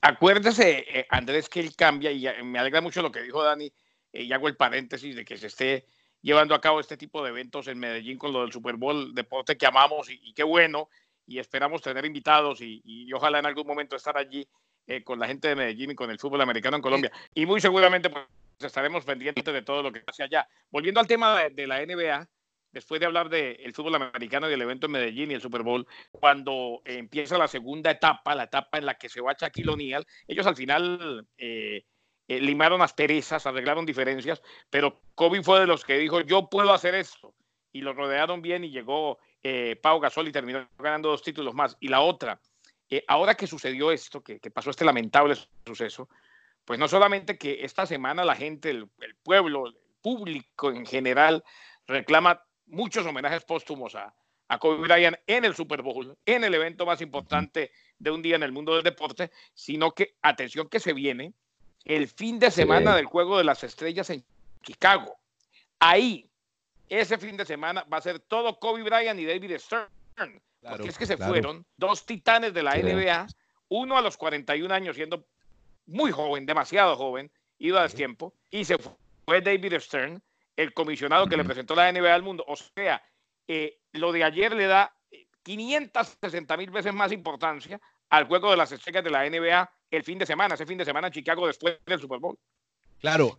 Acuérdese, 0.00 0.84
eh, 0.88 1.06
Andrés, 1.10 1.48
que 1.48 1.60
él 1.60 1.76
cambia 1.76 2.10
y 2.10 2.26
me 2.44 2.58
alegra 2.58 2.80
mucho 2.80 3.02
lo 3.02 3.12
que 3.12 3.22
dijo 3.22 3.42
Dani, 3.42 3.72
eh, 4.12 4.24
y 4.24 4.32
hago 4.32 4.48
el 4.48 4.56
paréntesis 4.56 5.14
de 5.14 5.24
que 5.24 5.36
se 5.36 5.46
esté 5.46 5.86
llevando 6.22 6.54
a 6.54 6.60
cabo 6.60 6.80
este 6.80 6.96
tipo 6.96 7.22
de 7.22 7.30
eventos 7.30 7.68
en 7.68 7.78
Medellín 7.78 8.18
con 8.18 8.32
lo 8.32 8.42
del 8.42 8.52
Super 8.52 8.76
Bowl, 8.76 9.14
deporte 9.14 9.56
que 9.56 9.66
amamos 9.66 10.10
y, 10.10 10.32
qué 10.34 10.42
bueno, 10.42 10.88
y 11.26 11.38
esperamos 11.38 11.80
tener 11.80 12.04
invitados 12.04 12.60
y, 12.60 12.82
y, 12.84 13.12
ojalá 13.12 13.38
en 13.38 13.46
algún 13.46 13.66
momento 13.66 13.94
estar 13.94 14.16
allí 14.18 14.48
eh, 14.90 15.04
con 15.04 15.20
la 15.20 15.28
gente 15.28 15.46
de 15.46 15.54
Medellín 15.54 15.92
y 15.92 15.94
con 15.94 16.10
el 16.10 16.18
fútbol 16.18 16.40
americano 16.40 16.74
en 16.74 16.82
Colombia. 16.82 17.12
Y 17.32 17.46
muy 17.46 17.60
seguramente 17.60 18.10
pues, 18.10 18.26
estaremos 18.58 19.04
pendientes 19.04 19.44
de 19.44 19.62
todo 19.62 19.84
lo 19.84 19.92
que 19.92 20.00
pase 20.00 20.24
allá. 20.24 20.48
Volviendo 20.68 20.98
al 20.98 21.06
tema 21.06 21.44
de, 21.44 21.66
la 21.68 21.86
NBA, 21.86 22.28
después 22.72 22.98
de 22.98 23.06
hablar 23.06 23.28
del 23.28 23.72
fútbol 23.72 23.94
americano 23.94 24.48
y 24.48 24.50
del 24.50 24.62
evento 24.62 24.86
en 24.86 24.92
Medellín 24.92 25.30
y 25.30 25.34
el 25.34 25.40
Super 25.40 25.62
Bowl, 25.62 25.86
cuando 26.10 26.82
empieza 26.84 27.38
la 27.38 27.46
segunda 27.46 27.92
etapa, 27.92 28.34
la 28.34 28.44
etapa 28.44 28.78
en 28.78 28.86
la 28.86 28.96
que 28.96 29.08
se 29.08 29.20
va 29.20 29.36
Shaquille 29.38 29.70
O'Neal, 29.70 30.04
ellos 30.26 30.48
al 30.48 30.56
final 30.56 31.24
eh, 31.38 31.84
eh, 32.26 32.40
limaron 32.40 32.80
las 32.80 32.92
perezas, 32.92 33.46
arreglaron 33.46 33.86
diferencias, 33.86 34.42
pero 34.70 35.02
Kobe 35.14 35.40
fue 35.44 35.60
de 35.60 35.68
los 35.68 35.84
que 35.84 35.98
dijo, 35.98 36.20
yo 36.22 36.50
puedo 36.50 36.72
hacer 36.72 36.96
esto. 36.96 37.32
Y 37.72 37.82
lo 37.82 37.92
rodearon 37.92 38.42
bien 38.42 38.64
y 38.64 38.70
llegó 38.70 39.20
Pau 39.80 40.00
Gasol 40.00 40.26
y 40.26 40.32
terminó 40.32 40.68
ganando 40.76 41.10
dos 41.10 41.22
títulos 41.22 41.54
más. 41.54 41.76
Y 41.78 41.86
la 41.86 42.00
otra, 42.00 42.40
eh, 42.90 43.04
ahora 43.06 43.36
que 43.36 43.46
sucedió 43.46 43.92
esto, 43.92 44.20
que, 44.22 44.38
pasó 44.50 44.70
este 44.70 44.84
lamentable 44.84 45.36
suceso, 45.64 46.08
pues 46.64 46.78
no 46.78 46.88
solamente 46.88 47.38
que 47.38 47.64
esta 47.64 47.86
semana 47.86 48.24
la 48.24 48.34
gente, 48.34 48.70
el, 48.70 48.88
pueblo, 49.22 49.68
el 49.68 49.76
público 50.02 50.70
en 50.70 50.84
general 50.84 51.44
reclama 51.86 52.42
muchos 52.66 53.06
homenajes 53.06 53.44
póstumos 53.44 53.94
a, 53.94 54.12
a 54.48 54.58
Kobe 54.58 54.78
Bryant 54.78 55.16
en 55.28 55.44
el 55.44 55.54
Super 55.54 55.82
Bowl, 55.82 56.18
en 56.26 56.42
el 56.42 56.52
evento 56.52 56.84
más 56.84 57.00
importante 57.00 57.70
de 57.98 58.10
un 58.10 58.22
día 58.22 58.34
en 58.34 58.42
el 58.42 58.50
mundo 58.50 58.74
del 58.74 58.82
deporte, 58.82 59.30
sino 59.54 59.92
que, 59.92 60.16
atención 60.20 60.68
que 60.68 60.80
se 60.80 60.92
viene, 60.92 61.32
el 61.84 62.08
fin 62.08 62.40
de 62.40 62.50
semana 62.50 62.96
del 62.96 63.06
Juego 63.06 63.38
de 63.38 63.44
las 63.44 63.62
Estrellas 63.62 64.10
en 64.10 64.24
Chicago. 64.62 65.16
Ahí, 65.78 66.28
ese 66.88 67.18
fin 67.18 67.36
de 67.36 67.46
semana 67.46 67.84
va 67.84 67.98
a 67.98 68.02
ser 68.02 68.18
todo 68.18 68.58
Kobe 68.58 68.82
Bryant 68.82 69.18
y 69.20 69.26
David 69.26 69.58
Stern 69.58 69.88
porque 70.62 70.88
es 70.88 70.98
que 70.98 71.06
se 71.06 71.16
fueron 71.16 71.64
dos 71.76 72.04
titanes 72.04 72.52
de 72.52 72.62
la 72.62 72.76
NBA, 72.76 73.26
uno 73.68 73.96
a 73.96 74.02
los 74.02 74.16
41 74.16 74.72
años 74.72 74.96
siendo 74.96 75.26
muy 75.86 76.10
joven, 76.10 76.46
demasiado 76.46 76.96
joven, 76.96 77.30
ido 77.58 77.78
a 77.78 77.88
tiempo, 77.88 78.34
y 78.50 78.64
se 78.64 78.76
fue 79.24 79.40
David 79.40 79.74
Stern, 79.78 80.22
el 80.56 80.74
comisionado 80.74 81.26
que 81.26 81.36
le 81.36 81.44
presentó 81.44 81.74
la 81.74 81.90
NBA 81.90 82.14
al 82.14 82.22
mundo. 82.22 82.44
O 82.46 82.56
sea, 82.56 83.02
eh, 83.48 83.78
lo 83.92 84.12
de 84.12 84.24
ayer 84.24 84.54
le 84.54 84.66
da 84.66 84.94
560 85.42 86.56
mil 86.56 86.70
veces 86.70 86.92
más 86.92 87.12
importancia 87.12 87.80
al 88.10 88.26
juego 88.26 88.50
de 88.50 88.56
las 88.56 88.72
estrellas 88.72 89.04
de 89.04 89.10
la 89.10 89.28
NBA 89.28 89.70
el 89.90 90.04
fin 90.04 90.18
de 90.18 90.26
semana, 90.26 90.54
ese 90.54 90.66
fin 90.66 90.78
de 90.78 90.84
semana 90.84 91.08
en 91.08 91.12
Chicago 91.12 91.46
después 91.46 91.78
del 91.86 92.00
Super 92.00 92.18
Bowl. 92.18 92.38
Claro, 92.98 93.34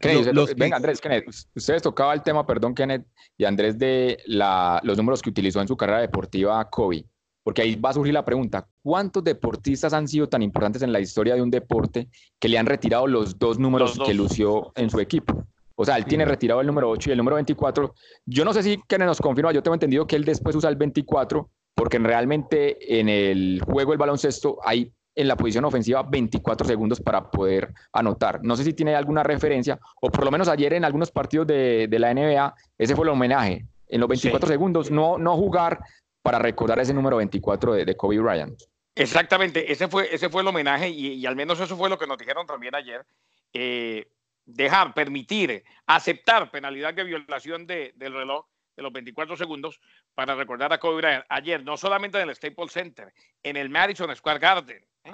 venga 0.57 0.77
Andrés, 0.77 0.99
Kenneth, 0.99 1.27
ustedes 1.53 1.83
tocaba 1.83 2.15
el 2.15 2.23
tema, 2.23 2.45
perdón 2.47 2.73
Kenneth 2.73 3.05
y 3.37 3.45
Andrés, 3.45 3.77
de 3.77 4.17
los 4.25 4.97
números 4.97 5.21
que 5.21 5.29
utilizó 5.29 5.61
en 5.61 5.67
su 5.67 5.77
carrera 5.77 6.01
deportiva 6.01 6.67
Kobe, 6.69 7.05
porque 7.43 7.61
ahí 7.61 7.75
va 7.75 7.89
a 7.89 7.93
surgir 7.93 8.13
la 8.13 8.25
pregunta, 8.25 8.67
¿cuántos 8.83 9.23
deportistas 9.23 9.93
han 9.93 10.07
sido 10.07 10.29
tan 10.29 10.41
importantes 10.41 10.81
en 10.81 10.91
la 10.91 10.99
historia 10.99 11.35
de 11.35 11.41
un 11.41 11.51
deporte 11.51 12.09
que 12.39 12.47
le 12.47 12.57
han 12.57 12.65
retirado 12.65 13.07
los 13.07 13.37
dos 13.39 13.57
números 13.57 13.99
que 14.05 14.13
lució 14.13 14.71
en 14.75 14.89
su 14.89 14.99
equipo? 14.99 15.45
O 15.75 15.85
sea, 15.85 15.97
él 15.97 16.05
tiene 16.05 16.25
retirado 16.25 16.61
el 16.61 16.67
número 16.67 16.89
8 16.89 17.09
y 17.09 17.13
el 17.13 17.17
número 17.17 17.35
24. 17.35 17.93
Yo 18.25 18.45
no 18.45 18.53
sé 18.53 18.61
si 18.61 18.79
Kenneth 18.87 19.07
nos 19.07 19.21
confirma, 19.21 19.51
yo 19.51 19.63
tengo 19.63 19.73
entendido 19.73 20.05
que 20.05 20.15
él 20.15 20.25
después 20.25 20.55
usa 20.55 20.69
el 20.69 20.75
24, 20.75 21.49
porque 21.73 21.97
realmente 21.97 22.99
en 22.99 23.09
el 23.09 23.61
juego 23.65 23.91
del 23.91 23.97
baloncesto 23.97 24.59
hay 24.63 24.91
en 25.15 25.27
la 25.27 25.35
posición 25.35 25.65
ofensiva 25.65 26.03
24 26.03 26.67
segundos 26.67 27.01
para 27.01 27.29
poder 27.29 27.73
anotar. 27.91 28.39
No 28.43 28.55
sé 28.55 28.63
si 28.63 28.73
tiene 28.73 28.95
alguna 28.95 29.23
referencia, 29.23 29.79
o 30.01 30.09
por 30.09 30.23
lo 30.23 30.31
menos 30.31 30.47
ayer 30.47 30.73
en 30.73 30.85
algunos 30.85 31.11
partidos 31.11 31.47
de, 31.47 31.87
la 31.89 32.13
NBA, 32.13 32.53
ese 32.77 32.95
fue 32.95 33.05
el 33.05 33.09
homenaje. 33.09 33.65
En 33.87 33.99
los 33.99 34.07
24 34.07 34.47
segundos, 34.47 34.89
no, 34.89 35.17
no 35.17 35.35
jugar 35.35 35.79
para 36.21 36.39
recordar 36.39 36.79
ese 36.79 36.93
número 36.93 37.17
24 37.17 37.73
de, 37.73 37.97
Kobe 37.97 38.19
Bryant. 38.19 38.61
Exactamente, 38.95 39.71
ese 39.71 39.87
fue, 39.87 40.13
ese 40.13 40.29
fue 40.29 40.41
el 40.41 40.47
homenaje 40.47 40.89
y, 40.89 41.25
al 41.25 41.35
menos 41.35 41.59
eso 41.59 41.77
fue 41.77 41.89
lo 41.89 41.97
que 41.97 42.07
nos 42.07 42.17
dijeron 42.17 42.45
también 42.45 42.75
ayer. 42.75 43.05
Eh, 43.53 44.07
dejar, 44.45 44.93
permitir, 44.93 45.63
aceptar 45.85 46.51
penalidad 46.51 46.93
de 46.93 47.03
violación 47.03 47.65
del 47.65 47.93
reloj 47.97 48.45
de 48.75 48.83
los 48.83 48.93
24 48.93 49.37
segundos 49.37 49.79
para 50.13 50.35
recordar 50.35 50.71
a 50.73 50.79
Kobe 50.79 50.97
Bryant. 50.97 51.25
Ayer, 51.29 51.63
no 51.63 51.77
solamente 51.77 52.19
en 52.19 52.29
el 52.29 52.35
Staples 52.35 52.71
Center, 52.71 53.13
en 53.43 53.57
el 53.57 53.69
Madison 53.69 54.13
Square 54.15 54.39
Garden, 54.39 54.85
¿eh? 55.05 55.11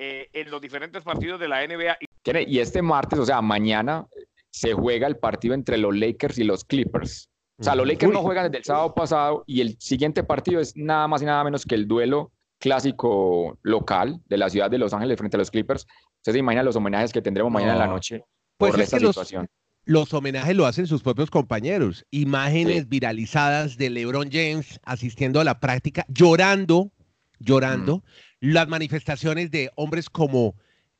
Eh, 0.00 0.28
en 0.32 0.50
los 0.50 0.60
diferentes 0.60 1.02
partidos 1.02 1.40
de 1.40 1.48
la 1.48 1.66
NBA. 1.66 1.98
Y 2.46 2.60
este 2.60 2.82
martes, 2.82 3.18
o 3.18 3.26
sea, 3.26 3.42
mañana, 3.42 4.06
se 4.50 4.72
juega 4.72 5.08
el 5.08 5.16
partido 5.16 5.54
entre 5.54 5.76
los 5.76 5.96
Lakers 5.96 6.38
y 6.38 6.44
los 6.44 6.64
Clippers. 6.64 7.28
O 7.58 7.64
sea, 7.64 7.74
los 7.74 7.86
Lakers 7.86 8.12
no 8.12 8.22
juegan 8.22 8.44
desde 8.44 8.58
el 8.58 8.64
sábado 8.64 8.94
pasado 8.94 9.44
y 9.46 9.60
el 9.60 9.76
siguiente 9.80 10.22
partido 10.22 10.60
es 10.60 10.76
nada 10.76 11.08
más 11.08 11.22
y 11.22 11.24
nada 11.24 11.42
menos 11.42 11.66
que 11.66 11.74
el 11.74 11.88
duelo 11.88 12.32
clásico 12.58 13.58
local 13.62 14.20
de 14.26 14.38
la 14.38 14.48
ciudad 14.48 14.70
de 14.70 14.78
Los 14.78 14.92
Ángeles 14.92 15.18
frente 15.18 15.36
a 15.36 15.38
los 15.38 15.50
Clippers. 15.50 15.86
Ustedes 16.18 16.34
se 16.34 16.38
imaginan 16.38 16.64
los 16.64 16.76
homenajes 16.76 17.12
que 17.12 17.22
tendremos 17.22 17.52
mañana 17.52 17.72
en 17.72 17.78
la 17.78 17.86
noche 17.86 18.24
pues 18.56 18.72
por 18.72 18.80
esta 18.80 18.98
situación 18.98 19.48
los 19.88 20.12
homenajes 20.12 20.54
lo 20.54 20.66
hacen 20.66 20.86
sus 20.86 21.02
propios 21.02 21.30
compañeros. 21.30 22.04
Imágenes 22.10 22.90
viralizadas 22.90 23.78
de 23.78 23.88
LeBron 23.88 24.28
James 24.30 24.78
asistiendo 24.84 25.40
a 25.40 25.44
la 25.44 25.60
práctica, 25.60 26.04
llorando, 26.08 26.92
llorando. 27.38 28.04
Las 28.38 28.68
manifestaciones 28.68 29.50
de 29.50 29.70
hombres 29.76 30.10
como 30.10 30.56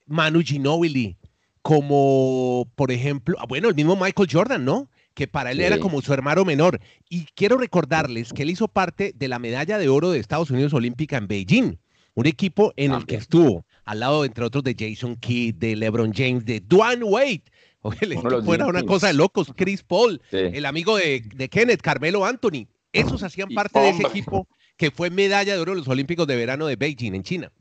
Manu 0.07 0.41
Ginobili, 0.41 1.19
como, 1.61 2.73
por 2.77 2.91
ejemplo, 2.91 3.37
ah, 3.38 3.45
bueno, 3.47 3.69
el 3.69 3.75
mismo 3.75 3.95
Michael 3.95 4.31
Jordan, 4.33 4.65
¿no? 4.65 4.88
Que 5.18 5.26
para 5.26 5.50
él 5.50 5.60
era 5.60 5.80
como 5.80 6.00
su 6.00 6.14
hermano 6.14 6.44
menor. 6.44 6.78
Y 7.08 7.25
quiero 7.34 7.58
recordarles 7.58 8.32
que 8.32 8.42
él 8.42 8.50
hizo 8.50 8.68
parte 8.68 9.12
de 9.16 9.26
la 9.26 9.40
medalla 9.40 9.76
de 9.76 9.88
oro 9.88 10.12
de 10.12 10.20
Estados 10.20 10.48
Unidos 10.52 10.72
Olímpica 10.75 11.16
en 11.16 11.26
Beijing, 11.26 11.76
un 12.14 12.26
equipo 12.26 12.72
en 12.76 12.92
el 12.92 13.04
que 13.04 13.16
estuvo 13.16 13.66
al 13.84 13.98
lado, 13.98 14.25
entre 14.25 14.44
otros, 14.44 14.62
de 14.62 14.76
Jason 14.78 15.16
Kidd, 15.16 15.56
de 15.56 15.75
LeBron 15.75 16.12
James, 16.14 16.44
de 16.44 16.60
Dwayne 16.60 17.02
Wade 17.02 17.42
Oye, 17.80 17.98
el 18.02 18.12
equipo 18.12 18.54
era 18.54 18.66
una 18.66 18.84
cosa 18.84 19.08
de 19.08 19.14
locos. 19.14 19.52
Chris 19.56 19.82
Paul, 19.82 20.22
el 20.30 20.64
amigo 20.64 20.96
de, 20.96 21.48
Kenneth, 21.50 21.82
Carmelo 21.82 22.25
Anthony. 22.25 22.68
Esos 22.92 23.25
hacían 23.25 23.48
parte 23.48 23.80
de 23.80 23.88
ese 23.88 24.04
equipo 24.04 24.46
que 24.76 24.92
fue 24.92 25.10
medalla 25.10 25.52
de 25.52 25.60
oro 25.60 25.72
en 25.72 25.78
los 25.78 25.88
Olímpicos 25.88 26.28
de 26.28 26.37
Verano 26.37 26.68
de 26.68 26.76
Beijing, 26.76 27.14
en 27.14 27.25
China. 27.25 27.52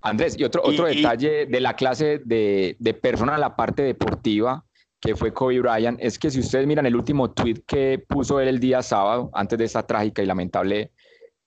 Andrés, 0.00 0.34
y 0.36 0.42
otro, 0.42 0.62
otro 0.64 0.86
detalle 0.86 1.46
de 1.46 1.60
la 1.60 1.76
clase 1.76 2.20
de, 2.24 2.74
de 2.80 2.94
persona 2.94 3.38
la 3.38 3.54
parte 3.54 3.82
deportiva 3.82 4.64
que 5.00 5.14
fue 5.14 5.32
Kobe 5.32 5.60
Bryant, 5.60 5.98
es 6.00 6.18
que 6.18 6.30
si 6.30 6.40
ustedes 6.40 6.66
miran 6.66 6.86
el 6.86 6.96
último 6.96 7.30
tweet 7.30 7.62
que 7.66 8.04
puso 8.08 8.40
él 8.40 8.48
el 8.48 8.60
día 8.60 8.82
sábado, 8.82 9.30
antes 9.32 9.58
de 9.58 9.64
esa 9.64 9.86
trágica 9.86 10.22
y 10.22 10.26
lamentable 10.26 10.92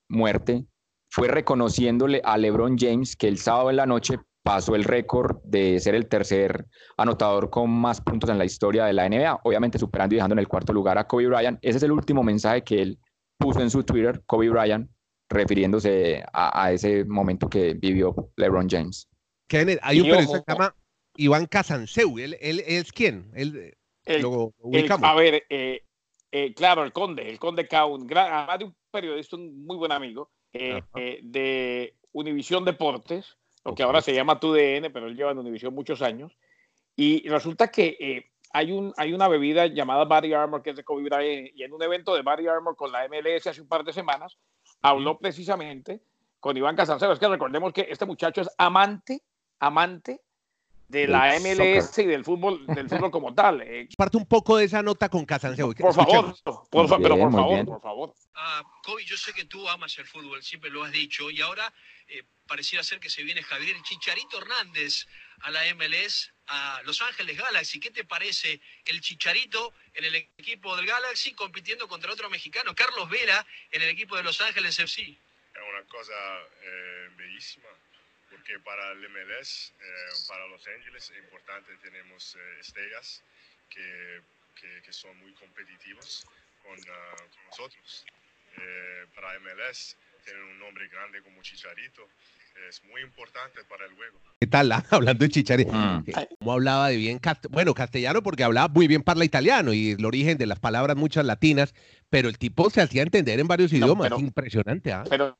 muerte, 0.08 0.64
fue 1.10 1.28
reconociéndole 1.28 2.22
a 2.24 2.38
LeBron 2.38 2.76
James 2.78 3.16
que 3.16 3.28
el 3.28 3.38
sábado 3.38 3.70
en 3.70 3.76
la 3.76 3.86
noche 3.86 4.18
pasó 4.42 4.74
el 4.74 4.84
récord 4.84 5.36
de 5.44 5.78
ser 5.78 5.94
el 5.94 6.08
tercer 6.08 6.66
anotador 6.96 7.50
con 7.50 7.70
más 7.70 8.00
puntos 8.00 8.30
en 8.30 8.38
la 8.38 8.44
historia 8.44 8.86
de 8.86 8.92
la 8.92 9.08
NBA, 9.08 9.40
obviamente 9.44 9.78
superando 9.78 10.14
y 10.14 10.16
dejando 10.16 10.34
en 10.34 10.40
el 10.40 10.48
cuarto 10.48 10.72
lugar 10.72 10.98
a 10.98 11.06
Kobe 11.06 11.26
Bryant. 11.26 11.58
Ese 11.62 11.76
es 11.76 11.82
el 11.82 11.92
último 11.92 12.22
mensaje 12.22 12.64
que 12.64 12.82
él 12.82 12.98
puso 13.38 13.60
en 13.60 13.70
su 13.70 13.84
Twitter, 13.84 14.22
Kobe 14.26 14.48
Bryant, 14.48 14.90
refiriéndose 15.28 16.24
a, 16.32 16.72
ese 16.72 17.04
momento 17.04 17.48
que 17.48 17.74
vivió 17.74 18.14
LeBron 18.36 18.68
James. 18.68 19.08
Kenneth, 19.48 19.78
hay 19.82 20.00
un 20.00 20.06
periodista 20.06 20.38
que 20.38 20.44
se 20.52 20.52
llama 20.52 20.74
Iván 21.16 21.46
Casanseu, 21.46 22.18
¿él, 22.18 22.36
es 22.40 22.92
quién? 22.92 23.30
Él, 23.34 23.76
a 25.02 25.14
ver, 25.14 25.44
eh, 25.48 25.84
eh, 26.30 26.54
claro, 26.54 26.82
el 26.84 26.92
conde, 26.92 27.28
el 27.28 27.38
conde 27.38 27.68
Kaun, 27.68 28.08
además 28.16 28.58
de 28.58 28.64
un 28.64 28.76
periodista, 28.90 29.36
un 29.36 29.66
muy 29.66 29.76
buen 29.76 29.92
amigo 29.92 30.30
eh, 30.52 30.82
de 31.22 31.94
Univisión 32.12 32.64
Deportes, 32.64 33.36
lo 33.64 33.74
que 33.74 33.82
ahora 33.82 34.00
se 34.00 34.14
llama 34.14 34.40
TUDN, 34.40 34.92
pero 34.92 35.06
él 35.06 35.16
lleva 35.16 35.30
en 35.30 35.38
Univision 35.38 35.74
muchos 35.74 36.02
años. 36.02 36.32
Y 36.96 37.28
resulta 37.28 37.70
que 37.70 37.96
eh, 38.00 38.30
hay, 38.52 38.72
un, 38.72 38.92
hay 38.96 39.12
una 39.12 39.28
bebida 39.28 39.66
llamada 39.66 40.04
Body 40.04 40.32
Armor 40.32 40.62
que 40.62 40.70
es 40.70 40.76
de 40.76 40.84
Kobe 40.84 41.04
Bryant 41.04 41.50
y 41.54 41.62
en 41.62 41.72
un 41.72 41.82
evento 41.82 42.14
de 42.14 42.22
Body 42.22 42.48
Armor 42.48 42.76
con 42.76 42.92
la 42.92 43.08
MLS 43.08 43.46
hace 43.46 43.60
un 43.60 43.68
par 43.68 43.84
de 43.84 43.92
semanas 43.92 44.36
habló 44.82 45.18
precisamente 45.18 46.02
con 46.40 46.56
Iván 46.56 46.76
Casansero. 46.76 47.12
Es 47.12 47.18
que 47.18 47.28
recordemos 47.28 47.72
que 47.72 47.86
este 47.88 48.04
muchacho 48.04 48.42
es 48.42 48.50
amante, 48.58 49.22
amante 49.60 50.20
de 50.92 51.08
la 51.08 51.40
MLS 51.40 51.96
y 51.98 52.04
del 52.04 52.22
fútbol, 52.22 52.66
del 52.66 52.86
fútbol 52.86 53.10
como 53.10 53.34
tal. 53.34 53.62
Eh. 53.62 53.88
Parte 53.96 54.18
un 54.18 54.26
poco 54.26 54.58
de 54.58 54.66
esa 54.66 54.82
nota 54.82 55.08
con 55.08 55.24
Casanseo. 55.24 55.72
Por 55.72 55.94
favor, 55.94 56.36
por, 56.44 57.02
pero 57.02 57.16
por 57.16 57.32
favor, 57.32 57.64
por 57.64 57.80
favor. 57.80 58.14
Ah, 58.34 58.62
Kobe, 58.84 59.02
yo 59.04 59.16
sé 59.16 59.32
que 59.32 59.46
tú 59.46 59.66
amas 59.70 59.96
el 59.98 60.06
fútbol, 60.06 60.42
siempre 60.42 60.68
lo 60.68 60.84
has 60.84 60.92
dicho, 60.92 61.30
y 61.30 61.40
ahora 61.40 61.72
eh, 62.08 62.24
pareciera 62.46 62.84
ser 62.84 63.00
que 63.00 63.08
se 63.08 63.22
viene 63.22 63.42
Javier 63.42 63.74
Chicharito 63.82 64.38
Hernández 64.38 65.06
a 65.40 65.50
la 65.50 65.62
MLS, 65.74 66.30
a 66.48 66.82
Los 66.84 67.00
Ángeles 67.00 67.38
Galaxy. 67.38 67.80
¿Qué 67.80 67.90
te 67.90 68.04
parece 68.04 68.60
el 68.84 69.00
Chicharito 69.00 69.72
en 69.94 70.04
el 70.04 70.14
equipo 70.14 70.76
del 70.76 70.84
Galaxy 70.84 71.32
compitiendo 71.32 71.88
contra 71.88 72.12
otro 72.12 72.28
mexicano, 72.28 72.74
Carlos 72.74 73.08
Vela, 73.08 73.46
en 73.70 73.80
el 73.80 73.88
equipo 73.88 74.14
de 74.14 74.24
Los 74.24 74.42
Ángeles 74.42 74.78
FC? 74.78 75.00
Es 75.02 75.62
una 75.70 75.84
cosa 75.88 76.12
eh, 76.62 77.08
bellísima 77.16 77.68
porque 78.32 78.58
para 78.64 78.92
el 78.92 79.08
MLS, 79.10 79.72
eh, 79.78 79.84
para 80.26 80.46
Los 80.48 80.66
Ángeles, 80.66 81.10
es 81.10 81.18
importante, 81.22 81.70
tenemos 81.82 82.34
eh, 82.34 82.60
estrellas 82.60 83.22
que, 83.68 84.22
que, 84.82 84.92
son 84.92 85.16
muy 85.18 85.32
competitivos 85.34 86.26
con, 86.62 86.78
ah, 86.90 87.14
con 87.16 87.44
nosotros. 87.46 88.06
Eh, 88.56 89.06
para 89.14 89.38
MLS, 89.40 89.96
tener 90.24 90.42
un 90.42 90.58
nombre 90.58 90.88
grande 90.88 91.22
como 91.22 91.42
Chicharito 91.42 92.06
es 92.68 92.84
muy 92.84 93.00
importante 93.00 93.64
para 93.64 93.86
el 93.86 93.94
juego. 93.94 94.20
¿Qué 94.40 94.46
tal? 94.46 94.72
Ah, 94.72 94.84
hablando 94.90 95.24
de 95.24 95.30
Chicharito, 95.30 95.72
mm. 95.72 96.04
¿cómo 96.38 96.52
hablaba 96.52 96.88
de 96.88 96.96
bien, 96.96 97.20
bueno, 97.50 97.74
castellano 97.74 98.22
porque 98.22 98.44
hablaba 98.44 98.68
muy 98.68 98.88
bien 98.88 99.02
parla 99.02 99.24
italiano 99.24 99.72
y 99.72 99.92
el 99.92 100.04
origen 100.04 100.38
de 100.38 100.46
las 100.46 100.58
palabras 100.58 100.96
muchas 100.96 101.24
latinas, 101.24 101.74
pero 102.10 102.28
el 102.28 102.38
tipo 102.38 102.70
se 102.70 102.80
hacía 102.82 103.02
entender 103.02 103.40
en 103.40 103.48
varios 103.48 103.72
idiomas, 103.72 104.10
impresionante. 104.18 104.92
¿ah? 104.92 105.04
Pero, 105.08 105.38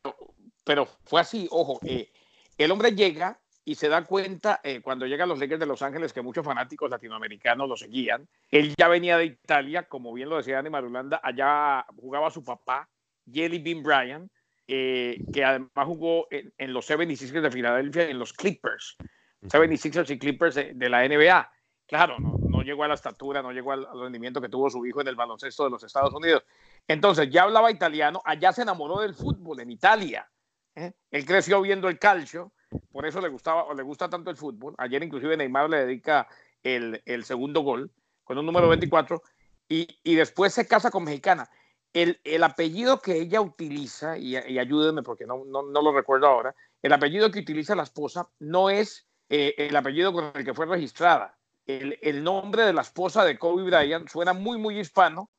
pero 0.65 0.87
fue 1.05 1.21
así, 1.21 1.47
ojo, 1.51 1.81
eh, 1.85 2.11
el 2.59 2.71
hombre 2.71 2.93
llega 2.93 3.39
y 3.65 3.77
se 3.77 3.89
da 3.89 4.05
cuenta 4.05 4.61
eh, 4.65 4.81
cuando 4.81 5.07
llegan 5.07 5.29
los 5.29 5.39
Lakers 5.39 5.61
de 5.61 5.67
Los 5.67 5.83
Ángeles 5.83 6.13
que 6.13 6.23
muchos 6.23 6.45
fanáticos 6.45 6.91
latinoamericanos 6.91 7.69
lo 7.69 7.77
seguían. 7.77 8.29
Él 8.51 8.75
ya 8.77 8.89
venía 8.89 9.17
de 9.17 9.27
Italia, 9.27 9.85
como 9.85 10.13
bien 10.13 10.29
lo 10.29 10.37
decía 10.37 10.57
Dani 10.57 10.71
Marulanda, 10.71 11.21
allá 11.23 11.85
jugaba 11.97 12.31
su 12.31 12.43
papá, 12.43 12.89
Jelly 13.31 13.59
Bean 13.59 13.83
Bryan, 13.83 14.31
eh, 14.67 15.19
que 15.33 15.45
además 15.45 15.87
jugó 15.87 16.27
en, 16.31 16.73
los 16.73 16.89
76ers 16.91 17.41
de 17.41 17.51
Filadelfia, 17.51 18.09
en 18.09 18.19
los 18.19 18.33
Clippers, 18.33 18.97
76ers 19.43 20.11
y 20.11 20.19
Clippers 20.19 20.55
de, 20.55 20.89
la 20.89 21.07
NBA. 21.07 21.51
Claro, 21.87 22.17
no, 22.19 22.63
llegó 22.63 22.85
a 22.85 22.89
la 22.89 22.95
estatura, 22.95 23.43
no 23.43 23.53
llegó 23.53 23.73
al, 23.73 23.87
rendimiento 24.01 24.41
que 24.41 24.49
tuvo 24.49 24.71
su 24.71 24.85
hijo 24.87 25.01
en 25.01 25.09
el 25.09 25.17
baloncesto 25.17 25.65
de 25.65 25.71
los 25.71 25.83
Estados 25.85 26.15
Unidos. 26.15 26.43
Entonces 26.89 27.29
ya 27.31 27.43
hablaba 27.43 27.71
italiano, 27.71 28.23
allá 28.25 28.53
se 28.53 28.63
enamoró 28.63 29.01
del 29.01 29.15
fútbol 29.15 29.61
en 29.61 29.71
Italia 29.71 30.27
¿eh? 30.75 30.93
Él 31.11 31.27
creció 31.27 31.61
viendo 31.61 31.89
el 31.89 31.99
calcio, 31.99 32.53
por 32.91 33.07
eso 33.07 33.21
le 33.21 33.29
gustaba 33.29 33.65
o 33.65 33.75
le 33.75 33.83
gusta 33.83 34.09
tanto 34.09 34.31
el 34.31 34.37
fútbol. 34.37 34.75
Ayer 34.79 35.03
inclusive 35.03 35.37
Neymar 35.37 35.69
le 35.69 35.85
dedica 35.85 36.29
el, 36.63 37.03
el 37.07 37.25
segundo 37.25 37.61
gol 37.61 37.91
con 38.25 38.39
un 38.39 38.47
número 38.47 38.69
24 38.69 39.23
y, 39.69 39.89
y, 40.03 40.15
después 40.15 40.53
se 40.53 40.67
casa 40.67 40.91
con 40.91 41.05
mexicana. 41.05 41.49
El, 41.93 42.21
el 42.25 42.43
apellido 42.43 43.01
que 43.01 43.17
ella 43.19 43.41
utiliza, 43.41 44.17
y, 44.17 44.37
y 44.37 44.59
ayúdenme 44.59 45.03
porque 45.03 45.27
no, 45.27 45.45
no, 45.45 45.63
no, 45.63 45.83
lo 45.83 45.93
recuerdo 45.93 46.27
ahora, 46.27 46.55
el 46.81 46.93
apellido 46.93 47.31
que 47.31 47.41
utiliza 47.41 47.75
la 47.75 47.83
esposa 47.83 48.29
no 48.39 48.71
es 48.71 49.07
eh, 49.29 49.55
el 49.59 49.77
apellido 49.77 50.13
con 50.13 50.33
el 50.35 50.45
que 50.45 50.55
fue 50.55 50.67
registrada. 50.67 51.37
el, 51.67 51.99
el 52.03 52.25
nombre 52.25 52.65
de 52.65 52.73
la 52.73 52.83
esposa 52.83 53.25
de 53.25 53.39
Kobe 53.39 53.65
Bryant 53.65 54.09
suena 54.09 54.33
muy, 54.33 54.59
muy 54.59 54.79
hispano 54.79 55.31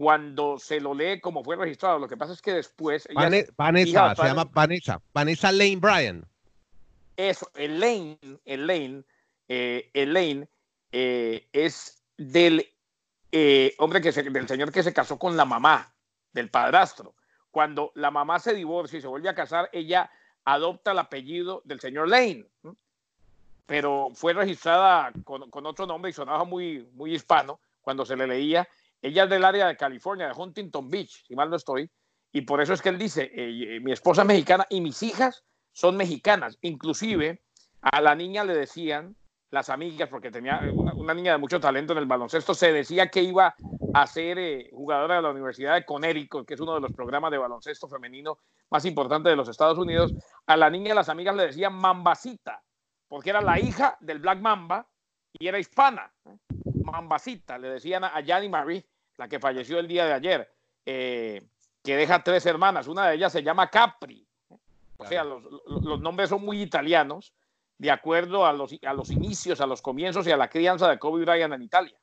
cuando 0.00 0.58
se 0.58 0.80
lo 0.80 0.94
lee 0.94 1.20
como 1.20 1.44
fue 1.44 1.56
registrado. 1.56 1.98
Lo 1.98 2.08
que 2.08 2.16
pasa 2.16 2.32
es 2.32 2.40
que 2.40 2.54
después. 2.54 3.06
ella 3.10 3.44
Vanessa, 3.58 3.90
hija 3.90 4.08
de 4.08 4.16
se 4.16 4.22
llama 4.22 4.44
Vanessa. 4.50 5.02
Vanessa 5.12 5.52
Lane 5.52 5.76
Bryan. 5.76 6.24
Eso, 7.18 7.50
Elaine, 7.54 8.18
Elaine, 8.46 9.04
eh, 9.46 9.90
Elaine 9.92 10.48
eh, 10.90 11.46
es 11.52 12.02
del 12.16 12.66
eh, 13.30 13.74
hombre 13.76 14.00
que 14.00 14.10
se, 14.10 14.22
del 14.22 14.48
señor 14.48 14.72
que 14.72 14.82
se 14.82 14.94
casó 14.94 15.18
con 15.18 15.36
la 15.36 15.44
mamá, 15.44 15.92
del 16.32 16.48
padrastro. 16.48 17.14
Cuando 17.50 17.92
la 17.94 18.10
mamá 18.10 18.38
se 18.38 18.54
divorcia 18.54 19.00
y 19.00 19.02
se 19.02 19.06
vuelve 19.06 19.28
a 19.28 19.34
casar, 19.34 19.68
ella 19.70 20.10
adopta 20.46 20.92
el 20.92 20.98
apellido 20.98 21.60
del 21.66 21.78
señor 21.78 22.08
Lane. 22.08 22.46
Pero 23.66 24.08
fue 24.14 24.32
registrada 24.32 25.12
con, 25.24 25.50
con 25.50 25.66
otro 25.66 25.84
nombre 25.84 26.10
y 26.10 26.14
sonaba 26.14 26.44
muy, 26.44 26.88
muy 26.94 27.14
hispano 27.14 27.60
cuando 27.82 28.06
se 28.06 28.16
le 28.16 28.26
leía. 28.26 28.66
Ella 29.02 29.24
es 29.24 29.30
del 29.30 29.44
área 29.44 29.66
de 29.66 29.76
California, 29.76 30.26
de 30.26 30.34
Huntington 30.34 30.88
Beach, 30.88 31.24
si 31.26 31.34
mal 31.34 31.50
no 31.50 31.56
estoy. 31.56 31.90
Y 32.32 32.42
por 32.42 32.60
eso 32.60 32.74
es 32.74 32.82
que 32.82 32.90
él 32.90 32.98
dice, 32.98 33.30
eh, 33.34 33.80
mi 33.80 33.92
esposa 33.92 34.22
es 34.22 34.28
mexicana 34.28 34.66
y 34.70 34.80
mis 34.80 35.02
hijas 35.02 35.44
son 35.72 35.96
mexicanas. 35.96 36.58
Inclusive 36.62 37.42
a 37.80 38.00
la 38.00 38.14
niña 38.14 38.44
le 38.44 38.54
decían, 38.54 39.16
las 39.50 39.68
amigas, 39.68 40.08
porque 40.08 40.30
tenía 40.30 40.60
una, 40.72 40.94
una 40.94 41.14
niña 41.14 41.32
de 41.32 41.38
mucho 41.38 41.58
talento 41.58 41.92
en 41.92 41.98
el 41.98 42.06
baloncesto, 42.06 42.54
se 42.54 42.72
decía 42.72 43.08
que 43.08 43.22
iba 43.22 43.54
a 43.92 44.06
ser 44.06 44.38
eh, 44.38 44.70
jugadora 44.72 45.16
de 45.16 45.22
la 45.22 45.30
Universidad 45.30 45.74
de 45.74 45.84
Connecticut, 45.84 46.46
que 46.46 46.54
es 46.54 46.60
uno 46.60 46.74
de 46.74 46.80
los 46.80 46.92
programas 46.92 47.30
de 47.30 47.38
baloncesto 47.38 47.88
femenino 47.88 48.38
más 48.70 48.84
importantes 48.84 49.30
de 49.30 49.36
los 49.36 49.48
Estados 49.48 49.78
Unidos. 49.78 50.14
A 50.46 50.56
la 50.56 50.70
niña 50.70 50.94
las 50.94 51.08
amigas 51.08 51.34
le 51.34 51.46
decían 51.46 51.74
Mambacita, 51.74 52.62
porque 53.08 53.30
era 53.30 53.40
la 53.40 53.58
hija 53.58 53.96
del 54.00 54.20
Black 54.20 54.40
Mamba 54.40 54.86
y 55.32 55.48
era 55.48 55.58
hispana. 55.58 56.12
Mambacita, 56.90 57.58
le 57.58 57.68
decían 57.68 58.04
a, 58.04 58.20
Yanni 58.20 58.48
Marie, 58.48 58.86
la 59.16 59.28
que 59.28 59.38
falleció 59.38 59.78
el 59.78 59.88
día 59.88 60.06
de 60.06 60.12
ayer, 60.12 60.50
eh, 60.86 61.42
que 61.82 61.96
deja 61.96 62.22
tres 62.22 62.44
hermanas. 62.46 62.88
Una 62.88 63.08
de 63.08 63.16
ellas 63.16 63.32
se 63.32 63.42
llama 63.42 63.68
Capri. 63.68 64.26
O 64.96 65.06
sea, 65.06 65.24
los, 65.24 65.42
los- 65.66 66.00
nombres 66.00 66.28
son 66.28 66.44
muy 66.44 66.60
italianos, 66.60 67.32
de 67.78 67.90
acuerdo 67.90 68.44
a 68.44 68.52
los, 68.52 68.74
a 68.86 68.92
los 68.92 69.10
inicios, 69.10 69.60
a 69.62 69.66
los 69.66 69.80
comienzos 69.80 70.26
y 70.26 70.30
a 70.30 70.36
la 70.36 70.48
crianza 70.50 70.88
de 70.90 70.98
Kobe 70.98 71.24
Bryant 71.24 71.54
en 71.54 71.62
Italia. 71.62 71.98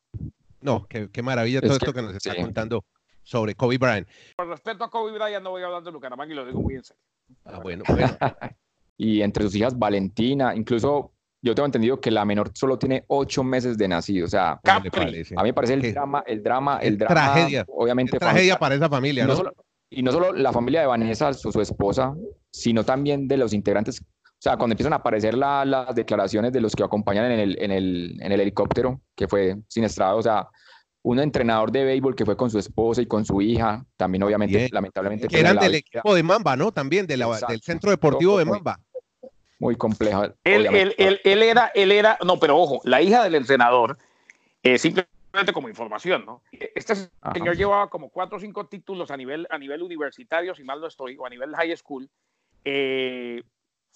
No, 0.62 0.88
qué, 0.88 1.10
qué 1.12 1.22
maravilla 1.22 1.60
Es 1.60 1.67
todo 1.67 1.77
que- 1.77 1.86
esto 1.86 1.94
que 1.94 2.01
nos 2.01 2.15
está 2.15 2.34
sí. 2.34 2.41
contando 2.41 2.84
sobre 3.22 3.53
Kobe 3.53 3.77
Bryant. 3.77 4.08
Por 4.36 4.48
respeto 4.48 4.84
a 4.84 4.89
Kobe 4.89 5.12
Bryant, 5.12 5.44
no 5.44 5.51
voy 5.51 5.62
a 5.62 5.65
hablar 5.67 5.84
de 5.84 5.91
Bucaramanga 5.91 6.34
y 6.34 6.36
lo 6.36 6.46
digo 6.46 6.60
muy 6.62 6.75
en 6.75 6.84
serio. 6.84 7.03
Ah, 7.46 7.60
bueno, 7.60 7.84
bueno. 7.88 8.17
Y 9.00 9.22
entre 9.22 9.44
sus 9.44 9.53
hijas, 9.53 9.77
Valentina, 9.77 10.56
incluso 10.56 11.12
yo 11.41 11.53
tengo 11.56 11.65
entendido 11.65 12.00
que 12.01 12.12
la 12.12 12.25
menor 12.25 12.51
solo 12.53 12.77
tiene 12.79 13.03
ocho 13.08 13.44
meses 13.44 13.77
de 13.77 13.88
nacido. 13.88 14.25
O 14.25 14.29
sea, 14.29 14.60
a 14.63 14.79
mí 14.79 14.89
me 15.44 15.53
parece 15.53 15.74
el 15.75 15.82
Qué- 15.82 15.94
drama, 15.94 16.24
el 16.25 16.41
drama, 16.44 16.79
el 16.82 16.98
drama. 16.98 17.13
tragedia, 17.15 17.65
Obviamente, 17.67 18.17
tragedia 18.17 18.34
familiar. 18.56 18.60
para 18.60 18.75
esa 18.75 18.89
familia, 18.89 19.24
Y 19.24 19.27
no, 19.27 19.34
¿no? 19.34 19.38
solo, 19.38 19.53
y 19.89 20.03
no 20.03 20.12
solo 20.12 20.34
la 20.34 20.51
familia 20.51 20.82
de 20.82 20.88
Vanessa, 20.88 21.34
su, 21.34 21.51
su 21.51 21.62
esposa, 21.62 22.13
sino 22.51 22.84
también 22.84 23.27
de 23.27 23.38
los 23.38 23.53
integrantes. 23.53 24.01
O 24.01 24.39
sea, 24.39 24.58
cuando 24.58 24.74
empiezan 24.74 24.94
a 24.94 24.98
aparecer 24.98 25.34
la- 25.36 25.63
las 25.65 25.96
declaraciones 25.96 26.51
de 26.51 26.62
los 26.62 26.75
que 26.75 26.84
acompañan 26.84 27.32
en 27.32 27.39
el, 27.39 27.58
en 27.62 27.72
el, 27.72 28.17
en 28.22 28.32
el 28.32 28.39
helicóptero, 28.41 29.01
que 29.15 29.27
fue 29.27 29.58
siniestrado, 29.67 30.17
o 30.17 30.22
sea, 30.22 30.48
un 31.03 31.20
entrenador 31.20 31.72
de 31.72 31.86
béisbol 31.86 32.15
que 32.15 32.25
fue 32.25 32.36
con 32.36 32.50
su 32.50 32.60
esposa 32.60 33.01
y 33.01 33.06
con 33.06 33.24
su 33.24 33.41
hija, 33.41 33.86
también 33.96 34.24
obviamente, 34.24 34.58
Bien. 34.58 34.70
lamentablemente, 34.74 35.27
Que 35.27 35.36
pues, 35.36 35.39
eran 35.41 35.56
la 35.56 35.62
del 35.62 35.72
vida 35.72 35.79
equipo 35.79 36.13
de 36.13 36.22
Mamba, 36.24 36.56
¿no? 36.58 36.72
También 36.74 37.08
de 37.08 37.15
la- 37.15 37.27
Exacto. 37.27 37.48
del 37.53 37.62
Centro 37.62 37.91
Deportivo 37.91 38.38
de 38.38 38.44
Mamba. 38.46 38.77
Muy 39.60 39.76
compleja. 39.76 40.34
Él, 40.44 40.68
él, 40.68 40.96
él, 40.98 41.22
él 41.24 41.44
era, 41.44 41.72
él 41.74 41.92
era, 41.92 42.18
no, 42.26 42.40
pero 42.40 42.58
ojo, 42.58 42.82
la 42.84 43.02
hija 43.02 43.24
del 43.24 43.36
entrenador, 43.36 43.98
eh, 44.64 44.78
simplemente 44.78 45.54
como 45.54 45.70
información, 45.70 46.26
¿no? 46.26 46.42
Este 46.52 46.94
Ajá. 47.22 47.34
señor 47.34 47.56
llevaba 47.56 47.90
como 47.90 48.10
cuatro 48.10 48.38
o 48.38 48.40
cinco 48.40 48.68
títulos 48.68 49.12
a 49.12 49.18
nivel, 49.18 49.48
a 49.50 49.58
nivel 49.58 49.81
universitario, 49.81 50.53
si 50.55 50.64
mal 50.64 50.79
no 50.79 50.88
estoy, 50.88 51.18
o 51.18 51.25
a 51.25 51.29
nivel 51.29 51.55
high 51.55 51.75
school. 51.75 52.10
Eh, 52.66 53.42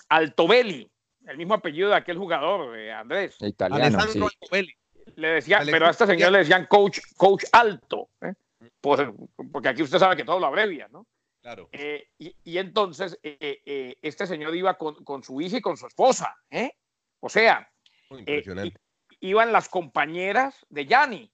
Altobelli, 0.10 0.90
el 1.28 1.38
mismo 1.38 1.54
apellido 1.54 1.90
de 1.90 1.96
aquel 1.96 2.18
jugador, 2.18 2.78
eh, 2.78 2.92
Andrés. 2.92 3.38
Italiano, 3.42 3.84
Alessandro 3.84 4.28
sí. 4.30 4.38
Altobelli. 4.42 4.76
Le 5.16 5.28
decía, 5.28 5.62
pero 5.66 5.88
a 5.88 5.92
este 5.92 6.08
señor 6.08 6.32
le 6.32 6.40
decían 6.40 6.66
coach, 6.68 7.00
coach 7.18 7.44
alto, 7.52 8.10
¿eh? 8.22 8.34
Por- 8.80 9.14
porque 9.52 9.70
aquí 9.70 9.82
usted 9.84 9.98
sabe 10.00 10.16
que 10.16 10.24
todo 10.24 10.40
lo 10.40 10.46
abrevia, 10.46 10.88
¿no? 10.92 11.06
Claro. 11.42 11.70
Eh, 11.72 12.08
y, 12.20 12.36
y 12.44 12.58
entonces 12.60 13.18
eh, 13.24 13.62
eh, 13.66 13.96
este 14.02 14.28
señor 14.28 14.56
iba 14.56 14.78
con, 14.78 15.04
con 15.04 15.24
su 15.24 15.42
hija 15.42 15.58
y 15.58 15.62
con 15.62 15.76
su 15.76 15.88
esposa, 15.88 16.36
¿eh? 16.50 16.72
O 17.20 17.30
sea, 17.30 17.68
impresionante. 18.12 18.80
iban 19.20 19.52
las 19.52 19.68
compañeras 19.68 20.56
de 20.70 20.86
Yanni. 20.86 21.32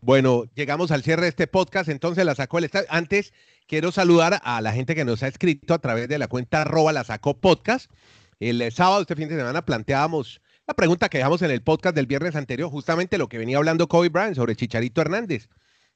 Bueno, 0.00 0.44
llegamos 0.54 0.92
al 0.92 1.02
cierre 1.02 1.22
de 1.22 1.28
este 1.30 1.48
podcast, 1.48 1.88
entonces 1.88 2.24
la 2.24 2.36
sacó 2.36 2.58
el 2.58 2.64
estadio. 2.64 2.86
Antes 2.88 3.32
quiero 3.66 3.90
saludar 3.90 4.40
a 4.44 4.60
la 4.60 4.72
gente 4.72 4.94
que 4.94 5.04
nos 5.04 5.24
ha 5.24 5.28
escrito 5.28 5.74
a 5.74 5.80
través 5.80 6.08
de 6.08 6.18
la 6.18 6.28
cuenta 6.28 6.62
arroba 6.62 6.92
la 6.92 7.02
sacó 7.02 7.36
podcast. 7.40 7.90
El 8.38 8.70
sábado, 8.70 9.00
este 9.00 9.16
fin 9.16 9.28
de 9.28 9.36
semana, 9.36 9.64
planteábamos 9.64 10.40
la 10.68 10.74
pregunta 10.74 11.08
que 11.08 11.18
dejamos 11.18 11.42
en 11.42 11.50
el 11.50 11.62
podcast 11.62 11.96
del 11.96 12.06
viernes 12.06 12.36
anterior, 12.36 12.70
justamente 12.70 13.18
lo 13.18 13.28
que 13.28 13.38
venía 13.38 13.56
hablando 13.56 13.88
Kobe 13.88 14.10
Bryant 14.10 14.36
sobre 14.36 14.54
Chicharito 14.54 15.00
Hernández, 15.00 15.48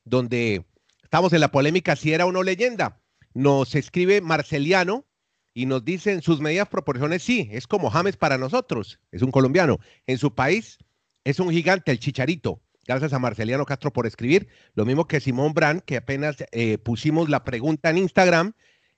donde 0.03 0.65
estamos 1.05 1.33
en 1.33 1.41
la 1.41 1.53
polémica 1.53 1.95
si 1.95 2.13
era 2.13 2.27
o 2.27 2.33
no 2.33 2.43
leyenda. 2.43 3.02
Nos 3.35 3.75
escribe 3.75 4.21
Marceliano 4.21 5.07
y 5.55 5.67
nos 5.67 5.85
dice 5.85 6.13
en 6.13 6.23
sus 6.23 6.41
medidas 6.41 6.69
proporciones, 6.69 7.23
sí, 7.23 7.49
es 7.53 7.67
como 7.67 7.91
James 7.91 8.17
para 8.17 8.39
nosotros, 8.39 8.99
es 9.11 9.23
un 9.23 9.31
colombiano. 9.31 9.79
En 10.07 10.19
su 10.19 10.35
país 10.35 10.79
es 11.25 11.41
un 11.41 11.51
gigante, 11.51 11.93
el 11.93 11.99
Chicharito. 11.99 12.61
Gracias 12.87 13.13
a 13.13 13.19
Marceliano 13.19 13.65
Castro 13.65 13.93
por 13.93 14.07
escribir. 14.07 14.49
Lo 14.75 14.85
mismo 14.85 15.07
que 15.07 15.21
Simón 15.21 15.55
Brand, 15.55 15.83
que 15.83 15.99
apenas 15.99 16.37
eh, 16.51 16.79
pusimos 16.79 17.29
la 17.29 17.45
pregunta 17.45 17.91
en 17.91 17.99
Instagram, 17.99 18.55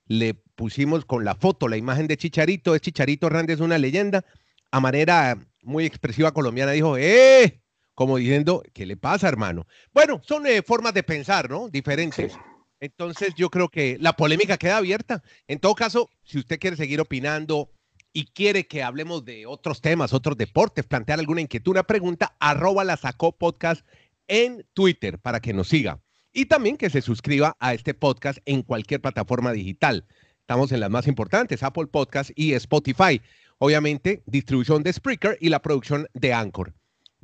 le 0.07 0.33
pusimos 0.33 1.05
con 1.05 1.23
la 1.23 1.35
foto, 1.35 1.67
la 1.67 1.77
imagen 1.77 2.07
de 2.07 2.17
Chicharito. 2.17 2.73
Es 2.73 2.81
Chicharito 2.81 3.27
Hernández, 3.27 3.59
una 3.59 3.77
leyenda. 3.77 4.25
A 4.71 4.79
manera 4.79 5.37
muy 5.61 5.85
expresiva 5.85 6.33
colombiana 6.33 6.71
dijo, 6.71 6.97
¡eh! 6.97 7.61
Como 7.93 8.17
diciendo, 8.17 8.63
¿qué 8.73 8.85
le 8.85 8.97
pasa, 8.97 9.27
hermano? 9.27 9.67
Bueno, 9.93 10.19
son 10.23 10.47
eh, 10.47 10.63
formas 10.63 10.93
de 10.93 11.03
pensar, 11.03 11.49
¿no? 11.49 11.69
Diferentes. 11.69 12.33
Entonces 12.79 13.33
yo 13.35 13.49
creo 13.49 13.69
que 13.69 13.97
la 13.99 14.13
polémica 14.13 14.57
queda 14.57 14.77
abierta. 14.77 15.23
En 15.47 15.59
todo 15.59 15.75
caso, 15.75 16.09
si 16.23 16.39
usted 16.39 16.59
quiere 16.59 16.75
seguir 16.75 16.99
opinando 17.01 17.71
y 18.13 18.25
quiere 18.25 18.67
que 18.67 18.83
hablemos 18.83 19.25
de 19.25 19.45
otros 19.45 19.81
temas, 19.81 20.13
otros 20.13 20.37
deportes, 20.37 20.85
plantear 20.85 21.19
alguna 21.19 21.41
inquietud, 21.41 21.71
una 21.71 21.83
pregunta, 21.83 22.35
arroba 22.39 22.83
la 22.83 22.97
sacó 22.97 23.31
podcast 23.31 23.85
en 24.27 24.65
Twitter 24.73 25.19
para 25.19 25.39
que 25.39 25.53
nos 25.53 25.69
siga. 25.69 25.99
Y 26.31 26.45
también 26.45 26.77
que 26.77 26.89
se 26.89 27.01
suscriba 27.01 27.55
a 27.59 27.73
este 27.73 27.93
podcast 27.93 28.39
en 28.45 28.61
cualquier 28.61 29.01
plataforma 29.01 29.51
digital. 29.53 30.05
Estamos 30.41 30.71
en 30.71 30.79
las 30.79 30.89
más 30.89 31.07
importantes, 31.07 31.63
Apple 31.63 31.87
Podcast 31.87 32.31
y 32.35 32.53
Spotify. 32.53 33.21
Obviamente, 33.57 34.21
distribución 34.25 34.83
de 34.83 34.93
Spreaker 34.93 35.37
y 35.39 35.49
la 35.49 35.61
producción 35.61 36.07
de 36.13 36.33
Anchor. 36.33 36.73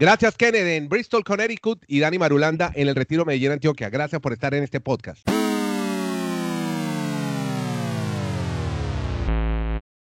Gracias, 0.02 0.36
Kenneth, 0.36 0.66
en 0.66 0.90
Bristol, 0.90 1.24
Connecticut, 1.24 1.84
y 1.86 2.00
Dani 2.00 2.18
Marulanda 2.18 2.72
en 2.74 2.88
el 2.88 2.96
Retiro 2.96 3.24
Medellín, 3.24 3.52
Antioquia. 3.52 3.92
Gracias 3.92 4.20
por 4.20 4.34
estar 4.34 4.52
en 4.56 4.64
este 4.64 4.80
podcast. 4.80 5.30